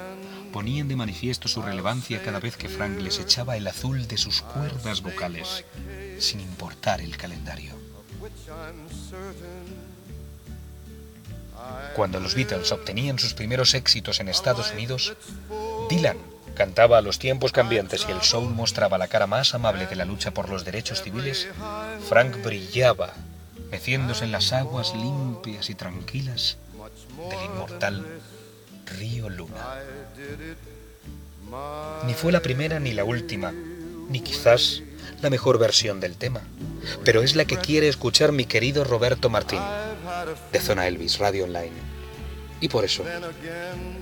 ponían 0.53 0.89
de 0.89 0.97
manifiesto 0.97 1.49
su 1.49 1.63
relevancia 1.63 2.23
cada 2.23 2.39
vez 2.39 2.57
que 2.57 2.69
Frank 2.69 3.01
les 3.01 3.19
echaba 3.19 3.57
el 3.57 3.67
azul 3.67 4.07
de 4.07 4.19
sus 4.19 4.43
cuerdas 4.43 5.03
vocales, 5.03 5.65
sin 6.19 6.41
importar 6.41 7.01
el 7.01 7.17
calendario. 7.17 7.75
Cuando 11.95 12.21
los 12.21 12.35
Beatles 12.35 12.73
obtenían 12.73 13.19
sus 13.19 13.35
primeros 13.35 13.75
éxitos 13.75 14.21
en 14.21 14.29
Estados 14.29 14.73
Unidos, 14.73 15.15
Dylan 15.89 16.17
cantaba 16.55 16.99
a 16.99 17.03
los 17.03 17.19
tiempos 17.19 17.53
cambiantes 17.53 18.05
y 18.09 18.13
el 18.13 18.23
soul 18.23 18.51
mostraba 18.51 18.99
la 18.99 19.09
cara 19.09 19.27
más 19.27 19.55
amable 19.55 19.87
de 19.87 19.97
la 19.97 20.05
lucha 20.05 20.33
por 20.33 20.49
los 20.49 20.65
derechos 20.65 21.03
civiles, 21.03 21.49
Frank 22.09 22.43
brillaba, 22.43 23.15
meciéndose 23.71 24.25
en 24.25 24.33
las 24.33 24.53
aguas 24.53 24.95
limpias 24.95 25.71
y 25.71 25.75
tranquilas 25.75 26.59
del 27.31 27.45
inmortal 27.45 28.07
Río 28.99 29.29
Luna. 29.29 29.77
Ni 32.07 32.15
fue 32.15 32.33
la 32.33 32.41
primera 32.41 32.79
ni 32.79 32.93
la 32.93 33.05
última, 33.05 33.53
ni 34.09 34.21
quizás 34.21 34.83
la 35.23 35.31
mejor 35.31 35.59
versión 35.59 36.01
del 36.01 36.17
tema, 36.17 36.43
pero 37.05 37.23
es 37.23 37.37
la 37.37 37.45
que 37.45 37.57
quiere 37.57 37.89
escuchar 37.89 38.33
mi 38.33 38.45
querido 38.45 38.85
Roberto 38.85 39.29
Martín, 39.29 39.61
de 40.27 40.61
Zona 40.61 40.87
Elvis 40.87 41.19
Radio 41.19 41.45
Online. 41.45 41.91
Y 42.61 42.69
por 42.69 42.85
eso, 42.85 43.05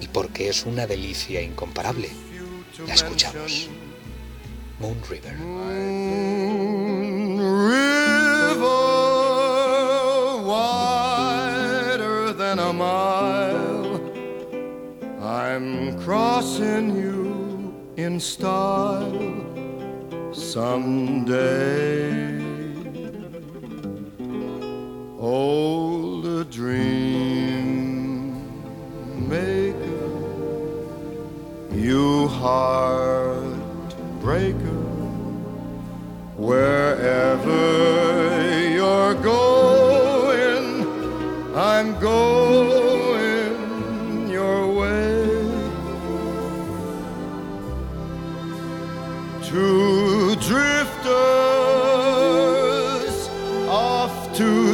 y 0.00 0.08
porque 0.08 0.48
es 0.48 0.66
una 0.66 0.86
delicia 0.86 1.40
incomparable, 1.40 2.10
la 2.86 2.94
escuchamos. 2.94 3.68
Moon 4.80 5.00
River. 5.08 5.34
river 7.58 8.58
wider 10.44 12.32
than 12.32 12.58
a 12.58 12.72
mile. 12.72 14.00
I'm 15.20 15.98
crossing 16.00 16.96
you 16.96 17.74
in 17.96 18.20
style 18.20 19.34
someday. 20.32 21.68
Old 25.20 26.48
dream 26.52 28.38
maker, 29.28 30.12
you 31.74 32.28
heartbreaker. 32.28 33.58
Wherever 36.36 37.50
you're 38.70 39.14
going, 39.14 40.86
I'm 41.56 41.98
going 41.98 43.08
your 44.30 44.72
way. 44.72 45.26
Two 49.42 50.36
drifters 50.36 51.47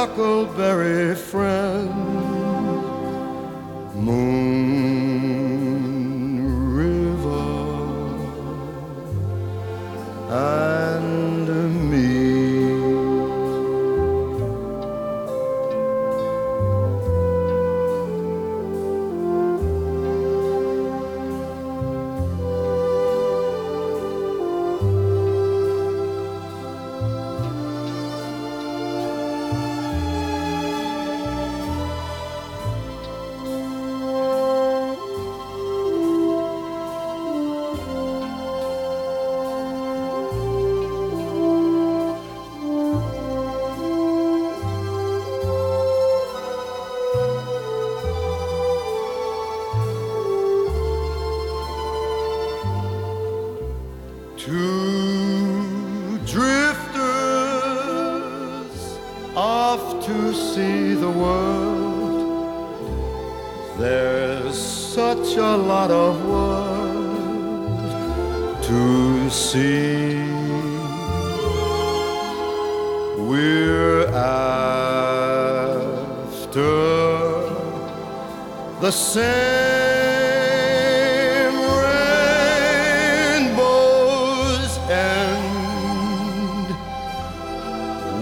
huckleberry 0.00 1.14
friend, 1.14 2.09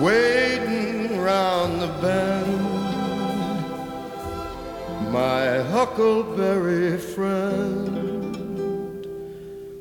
waiting 0.00 1.18
round 1.20 1.80
the 1.80 1.88
bend, 2.00 2.60
my 5.12 5.62
huckleberry 5.72 6.98
friend, 6.98 7.88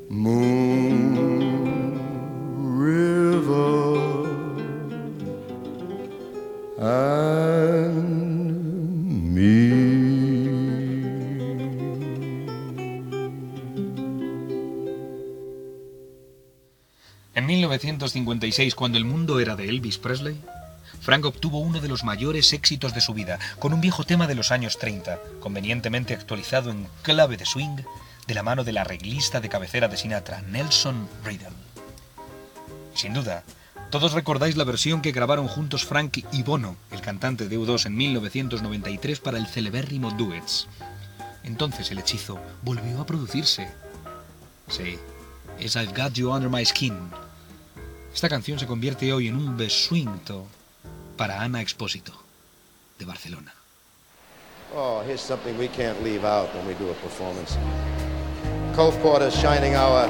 Moon 0.08 0.67
1956, 18.14 18.74
cuando 18.74 18.98
el 18.98 19.04
mundo 19.04 19.40
era 19.40 19.56
de 19.56 19.68
Elvis 19.68 19.98
Presley, 19.98 20.40
Frank 21.00 21.24
obtuvo 21.24 21.58
uno 21.58 21.80
de 21.80 21.88
los 21.88 22.04
mayores 22.04 22.52
éxitos 22.52 22.94
de 22.94 23.00
su 23.00 23.14
vida, 23.14 23.38
con 23.58 23.72
un 23.72 23.80
viejo 23.80 24.04
tema 24.04 24.26
de 24.26 24.34
los 24.34 24.50
años 24.50 24.78
30, 24.78 25.18
convenientemente 25.40 26.14
actualizado 26.14 26.70
en 26.70 26.88
clave 27.02 27.36
de 27.36 27.46
swing, 27.46 27.76
de 28.26 28.34
la 28.34 28.42
mano 28.42 28.64
del 28.64 28.78
arreglista 28.78 29.40
de 29.40 29.48
cabecera 29.48 29.88
de 29.88 29.96
Sinatra, 29.96 30.42
Nelson 30.42 31.08
Riddle. 31.24 31.48
Sin 32.94 33.14
duda, 33.14 33.44
todos 33.90 34.12
recordáis 34.12 34.56
la 34.56 34.64
versión 34.64 35.00
que 35.00 35.12
grabaron 35.12 35.48
juntos 35.48 35.86
Frank 35.86 36.18
y 36.32 36.42
Bono, 36.42 36.76
el 36.90 37.00
cantante 37.00 37.48
de 37.48 37.58
U2, 37.58 37.86
en 37.86 37.96
1993 37.96 39.20
para 39.20 39.38
el 39.38 39.46
celebérrimo 39.46 40.10
Duets. 40.10 40.66
Entonces 41.42 41.90
el 41.90 41.98
hechizo 41.98 42.38
volvió 42.62 43.00
a 43.00 43.06
producirse. 43.06 43.70
Sí, 44.68 44.98
es 45.58 45.76
I've 45.76 45.94
Got 45.96 46.12
You 46.14 46.30
Under 46.30 46.50
My 46.50 46.64
Skin. 46.66 46.98
Esta 48.14 48.28
canción 48.28 48.58
se 48.58 48.66
convierte 48.66 49.12
hoy 49.12 49.28
en 49.28 49.36
un 49.36 49.56
besuinto 49.56 50.46
para 51.16 51.42
Ana 51.42 51.60
Expósito, 51.60 52.12
de 52.98 53.04
Barcelona. 53.04 53.54
Oh, 54.74 55.02
here's 55.06 55.20
something 55.20 55.56
we 55.58 55.68
can't 55.68 56.02
leave 56.02 56.24
out 56.24 56.52
when 56.54 56.66
we 56.66 56.74
do 56.74 56.90
a 56.90 56.94
performance. 56.94 57.56
Cole 58.74 58.92
Porter's 59.02 59.34
Shining 59.34 59.74
Hour. 59.74 60.08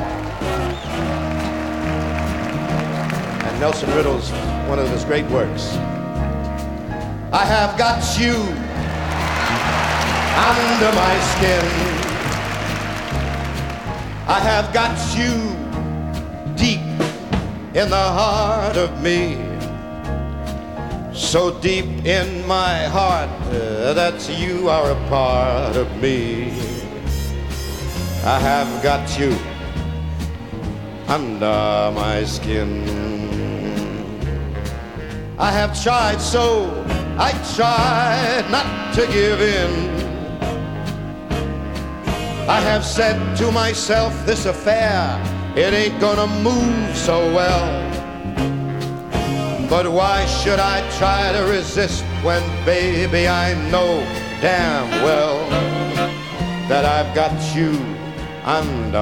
And 3.44 3.60
Nelson 3.60 3.88
Riddle's 3.94 4.30
one 4.68 4.78
of 4.78 4.88
his 4.90 5.04
great 5.04 5.26
works. 5.30 5.74
I 7.32 7.44
have 7.44 7.78
got 7.78 8.02
you 8.18 8.34
under 10.38 10.92
my 10.94 11.18
skin. 11.36 11.64
I 14.26 14.40
have 14.40 14.72
got 14.72 14.98
you 15.16 15.56
deep 16.56 16.80
in 17.74 17.90
the 17.90 17.96
heart 17.96 18.76
of 18.76 19.02
me. 19.02 19.36
So 21.12 21.58
deep 21.60 21.84
in 22.06 22.46
my 22.46 22.84
heart 22.84 23.28
uh, 23.52 23.92
that 23.92 24.28
you 24.38 24.68
are 24.68 24.90
a 24.90 25.08
part 25.08 25.76
of 25.76 25.88
me. 26.00 26.50
I 28.24 28.38
have 28.40 28.82
got 28.82 29.18
you 29.18 29.36
under 31.08 31.92
my 31.94 32.24
skin. 32.24 32.88
I 35.38 35.52
have 35.52 35.80
tried 35.82 36.20
so, 36.20 36.84
I 37.18 37.32
tried 37.54 38.50
not 38.50 38.94
to 38.94 39.06
give 39.06 39.40
in. 39.40 39.98
I 42.48 42.60
have 42.60 42.84
said 42.84 43.36
to 43.36 43.52
myself, 43.52 44.12
this 44.24 44.46
affair, 44.46 45.37
it 45.58 45.74
ain't 45.74 46.00
gonna 46.00 46.28
move 46.40 46.96
so 46.96 47.18
well. 47.34 47.66
But 49.68 49.90
why 49.90 50.24
should 50.26 50.60
I 50.60 50.88
try 50.98 51.32
to 51.32 51.50
resist 51.50 52.04
when, 52.22 52.42
baby, 52.64 53.26
I 53.26 53.54
know 53.68 54.06
damn 54.40 54.88
well 55.02 55.38
that 56.68 56.84
I've 56.84 57.12
got 57.12 57.34
you 57.56 57.72
under 58.44 58.98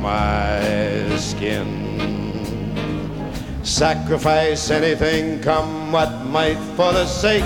my 0.00 1.16
skin? 1.16 1.82
Sacrifice 3.64 4.70
anything, 4.70 5.40
come 5.42 5.90
what 5.90 6.24
might, 6.26 6.58
for 6.76 6.92
the 6.92 7.06
sake 7.06 7.42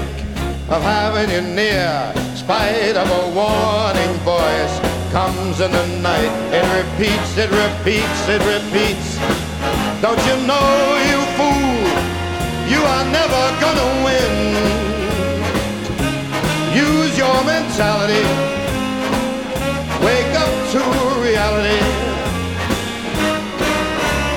of 0.68 0.82
having 0.82 1.30
you 1.30 1.40
near. 1.54 2.12
Spite 2.36 2.94
of 2.94 3.08
a 3.08 3.24
warning 3.34 4.14
voice 4.20 4.97
comes 5.10 5.60
in 5.60 5.70
the 5.72 5.86
night. 6.02 6.32
It 6.52 6.66
repeats, 6.78 7.36
it 7.36 7.50
repeats, 7.50 8.20
it 8.28 8.42
repeats. 8.44 9.16
Don't 10.02 10.20
you 10.28 10.36
know, 10.46 10.68
you 11.10 11.18
fool, 11.36 11.78
you 12.68 12.80
are 12.82 13.04
never 13.10 13.42
gonna 13.62 13.88
win. 14.04 14.34
Use 16.74 17.16
your 17.16 17.38
mentality. 17.44 18.26
Wake 20.04 20.34
up 20.44 20.52
to 20.72 20.80
reality. 21.20 21.82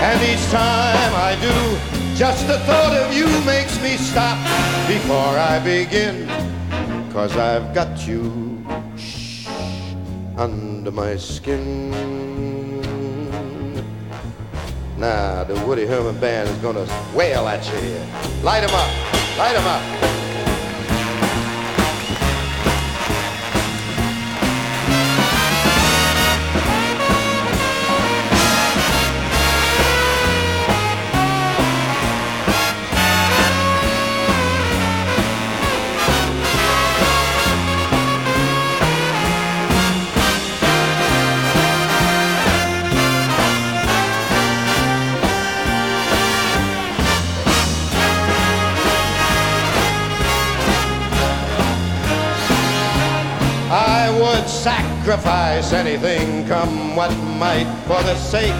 And 0.08 0.20
each 0.24 0.46
time 0.50 1.14
I 1.14 1.38
do, 1.42 2.18
just 2.18 2.48
the 2.48 2.60
thought 2.60 2.94
of 2.94 3.14
you 3.14 3.28
makes 3.46 3.82
me 3.82 3.98
stop 3.98 4.38
before 4.88 5.38
I 5.38 5.60
begin. 5.64 6.28
Cause 7.12 7.36
I've 7.36 7.74
got 7.76 8.08
you 8.08 8.51
under 10.42 10.90
my 10.90 11.16
skin. 11.18 11.92
Now 14.98 15.44
the 15.44 15.54
Woody 15.68 15.86
Herman 15.86 16.20
Band 16.20 16.50
is 16.50 16.58
gonna 16.58 16.88
wail 17.14 17.48
at 17.48 17.64
you 17.68 17.78
here. 17.80 18.08
Light 18.42 18.64
'em 18.64 18.74
up, 18.74 19.38
light 19.38 19.56
'em 19.56 19.68
up. 19.68 20.31
Sacrifice 55.12 55.74
anything, 55.74 56.48
come 56.48 56.96
what 56.96 57.12
might, 57.38 57.68
for 57.86 58.02
the 58.04 58.16
sake 58.16 58.54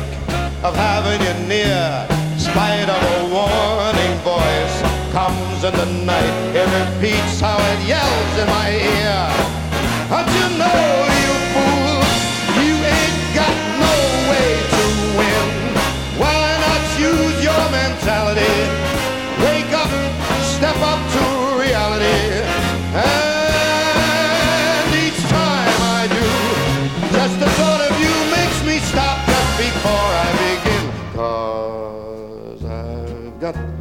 of 0.64 0.76
having 0.76 1.22
you 1.26 1.48
near. 1.48 2.06
Spite 2.38 2.90
of 2.90 3.02
a 3.16 3.24
warning 3.32 4.18
voice 4.20 4.82
comes 5.14 5.64
in 5.64 5.72
the 5.72 6.06
night. 6.06 6.36
It 6.54 6.68
repeats 6.80 7.40
how 7.40 7.58
it 7.58 7.88
yells 7.88 8.34
in 8.38 8.48
my 8.48 8.70
ear. 8.70 9.32
Don't 10.10 10.28
you 10.28 10.58
know, 10.60 11.21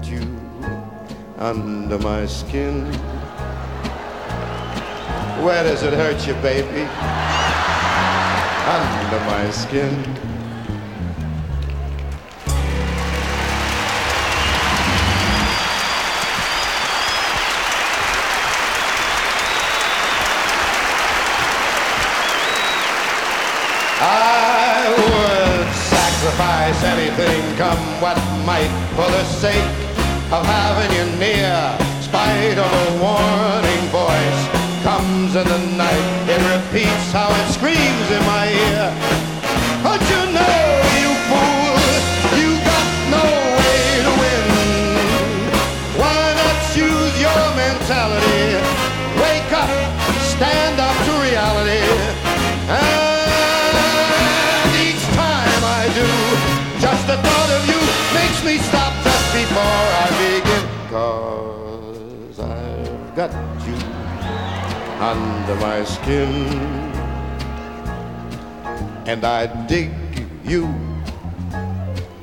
You 0.03 0.21
under 1.39 1.99
my 1.99 2.27
skin. 2.27 2.85
Where 5.43 5.63
does 5.63 5.83
it 5.83 5.93
hurt 5.93 6.27
you, 6.27 6.35
baby? 6.35 6.83
Under 8.67 9.21
my 9.27 9.51
skin. 9.51 10.30
Anything, 27.11 27.57
come 27.57 27.79
what 28.01 28.17
might, 28.45 28.71
for 28.95 29.09
the 29.11 29.25
sake 29.25 29.71
of 30.33 30.45
having 30.47 30.91
you 30.97 31.19
near. 31.19 31.77
Spite 32.01 32.59
of 32.59 32.71
a 32.71 32.89
warning 33.03 33.85
voice 33.91 34.41
comes 34.83 35.37
in 35.37 35.47
the 35.47 35.59
night. 35.77 36.07
It 36.29 36.41
repeats 36.55 37.13
how 37.13 37.31
it 37.31 37.53
screams 37.53 38.11
in 38.11 38.23
my 38.27 38.47
ear. 38.49 38.80
Got 63.21 63.33
you 63.69 63.77
under 65.05 65.55
my 65.57 65.85
skin. 65.85 66.33
And 69.07 69.23
I 69.27 69.45
dig 69.67 69.93
you 70.43 70.65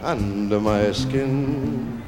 under 0.01 0.59
my 0.59 0.91
skin. 0.93 2.01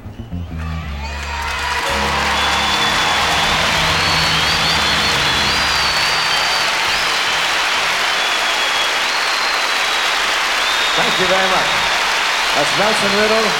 Thank 10.98 11.14
you 11.20 11.26
very 11.34 11.48
much. 11.54 11.70
That's 12.54 12.72
Nelson 12.80 13.12
Riddle 13.20 13.50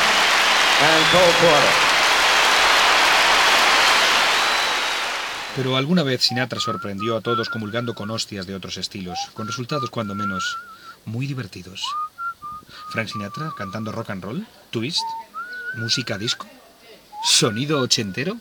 and 0.89 1.05
Cole 1.12 1.35
Porter. 1.41 1.80
Pero 5.62 5.76
alguna 5.76 6.02
vez 6.02 6.22
Sinatra 6.22 6.58
sorprendió 6.58 7.18
a 7.18 7.20
todos 7.20 7.50
comulgando 7.50 7.94
con 7.94 8.11
hostias 8.11 8.46
de 8.46 8.54
otros 8.54 8.78
estilos, 8.78 9.18
con 9.34 9.46
resultados 9.46 9.90
cuando 9.90 10.14
menos 10.14 10.56
muy 11.04 11.26
divertidos. 11.26 11.84
Frank 12.88 13.08
Sinatra 13.08 13.52
cantando 13.58 13.92
rock 13.92 14.08
and 14.08 14.24
roll, 14.24 14.46
twist, 14.70 15.04
música 15.76 16.16
disco, 16.16 16.46
sonido 17.22 17.78
ochentero. 17.80 18.38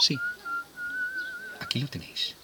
Sí, 0.00 0.18
aquí 1.60 1.78
lo 1.78 1.86
tenéis. 1.86 2.34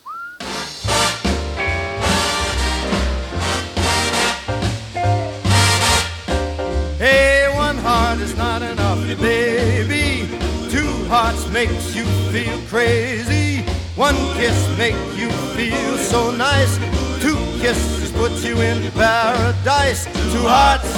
Hey. 7.00 7.46
Makes 11.52 11.94
you 11.96 12.04
feel 12.30 12.58
crazy. 12.68 13.62
One 13.96 14.16
kiss 14.34 14.58
make 14.76 14.94
you 15.16 15.30
feel 15.56 15.96
so 15.96 16.30
nice. 16.30 16.76
Two 17.22 17.36
kisses 17.60 18.12
put 18.12 18.32
you 18.44 18.60
in 18.60 18.90
paradise. 18.92 20.04
Two 20.32 20.46
hearts, 20.46 20.90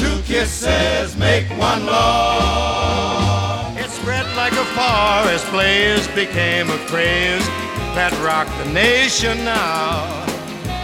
two 0.00 0.20
kisses 0.22 1.16
make 1.16 1.48
one 1.50 1.86
love. 1.86 3.78
It 3.78 3.88
spread 3.90 4.26
like 4.34 4.52
a 4.52 4.64
forest 4.74 5.48
blaze, 5.52 6.08
became 6.08 6.70
a 6.70 6.78
craze 6.88 7.46
that 7.94 8.12
rocked 8.20 8.56
the 8.58 8.72
nation 8.72 9.44
now. 9.44 10.26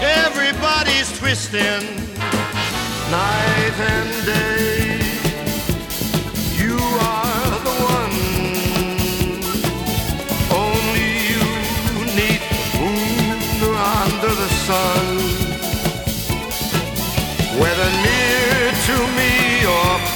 Everybody's 0.00 1.10
twisting 1.18 1.84
night 3.10 3.74
and 3.78 4.26
day. 4.26 4.53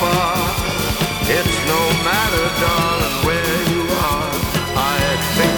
Far, 0.01 0.37
it's 1.37 1.59
no 1.73 1.83
matter, 2.09 2.45
darling, 2.63 3.17
where 3.27 3.59
you 3.73 3.83
are. 4.11 4.31
I 4.77 5.01
think 5.37 5.57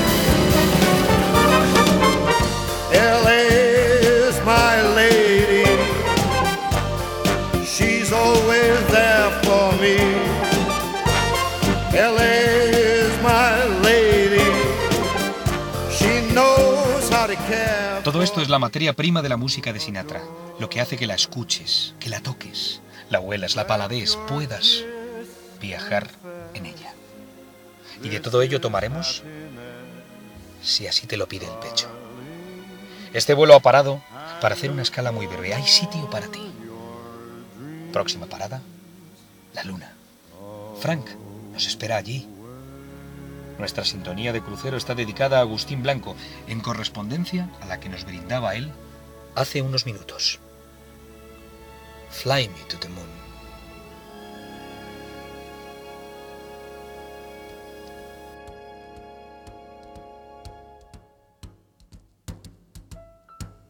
LA's 3.25 4.37
my 4.45 4.75
lady. 5.01 5.65
She's 7.65 8.13
always 8.13 8.77
there 8.97 9.31
for 9.45 9.67
me. 9.83 9.97
LA's 11.93 13.15
my 13.23 13.55
lady. 13.83 14.49
She 15.99 16.13
knows 16.35 17.11
how 17.11 17.27
to 17.27 17.37
care. 17.49 18.01
Todo 18.05 18.23
esto 18.23 18.41
es 18.41 18.49
la 18.49 18.59
materia 18.59 18.95
prima 18.95 19.21
de 19.21 19.29
la 19.29 19.37
música 19.37 19.73
de 19.73 19.81
Sinatra, 19.81 20.23
lo 20.59 20.69
que 20.71 20.81
hace 20.81 20.97
que 20.97 21.07
la 21.07 21.15
escuches, 21.15 21.95
que 22.01 22.09
la 22.09 22.21
toques, 22.21 22.81
la 23.11 23.21
huelas, 23.21 23.57
la 23.57 23.67
palades, 23.67 24.17
puedas 24.29 24.85
viajar 25.61 26.09
en 26.55 26.67
ella. 26.67 26.95
Y 28.03 28.09
de 28.09 28.21
todo 28.21 28.41
ello 28.41 28.61
tomaremos 28.61 29.23
si 30.63 30.87
así 30.87 31.07
te 31.07 31.17
lo 31.17 31.29
pide 31.29 31.47
el 31.47 31.59
pecho. 31.59 31.89
Este 33.13 33.35
vuelo 33.35 33.55
ha 33.55 33.61
parado 33.61 34.03
para 34.41 34.55
hacer 34.55 34.71
una 34.71 34.83
escala 34.83 35.13
muy 35.13 35.27
breve. 35.27 35.53
Hay 35.53 35.67
sitio 35.67 36.09
para 36.09 36.29
ti. 36.29 36.51
Próxima 37.93 38.27
parada, 38.27 38.63
la 39.53 39.65
luna. 39.65 39.93
Frank 40.81 41.07
nos 41.53 41.67
espera 41.67 41.97
allí. 41.97 42.29
Nuestra 43.59 43.85
sintonía 43.85 44.33
de 44.33 44.41
crucero 44.41 44.77
está 44.77 44.95
dedicada 44.95 45.39
a 45.39 45.41
Agustín 45.43 45.83
Blanco, 45.83 46.17
en 46.47 46.61
correspondencia 46.61 47.51
a 47.61 47.67
la 47.67 47.81
que 47.81 47.91
nos 47.91 48.05
brindaba 48.05 48.55
él 48.55 48.71
hace 49.35 49.61
unos 49.61 49.85
minutos. 49.85 50.41
Fly 52.11 52.49
me 52.49 52.55
to 52.69 52.77
the 52.79 52.89
moon. 52.89 53.07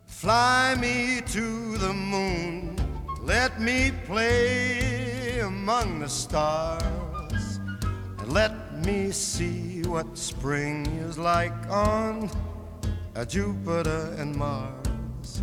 Fly 0.06 0.74
me 0.80 1.20
to 1.26 1.78
the 1.78 1.92
moon. 1.92 2.76
Let 3.22 3.60
me 3.60 3.92
play 4.04 5.40
among 5.40 6.00
the 6.00 6.08
stars. 6.08 7.60
And 8.18 8.32
let 8.32 8.84
me 8.84 9.12
see 9.12 9.82
what 9.82 10.18
spring 10.18 10.86
is 11.08 11.16
like 11.16 11.54
on 11.70 12.28
a 13.14 13.24
Jupiter 13.24 14.14
and 14.18 14.34
Mars. 14.34 15.42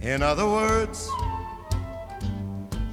In 0.00 0.22
other 0.22 0.46
words, 0.46 1.10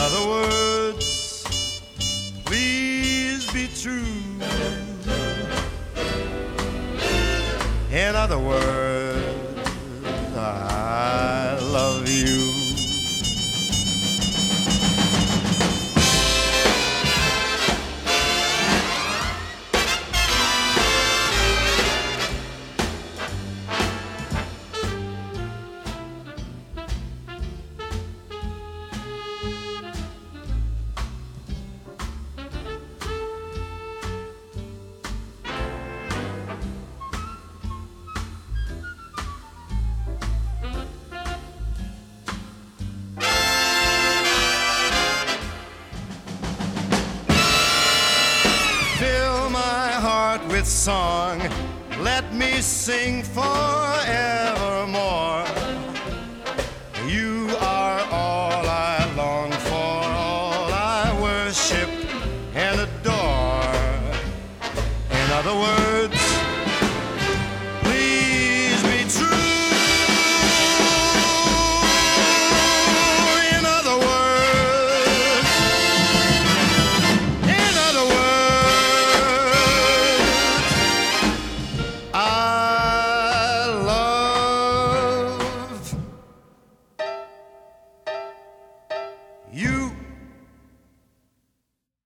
In 0.00 0.06
other 0.06 0.28
words, 0.28 1.44
please 2.46 3.52
be 3.52 3.68
true. 3.68 4.02
In 7.92 8.16
other 8.16 8.38
words, 8.38 8.89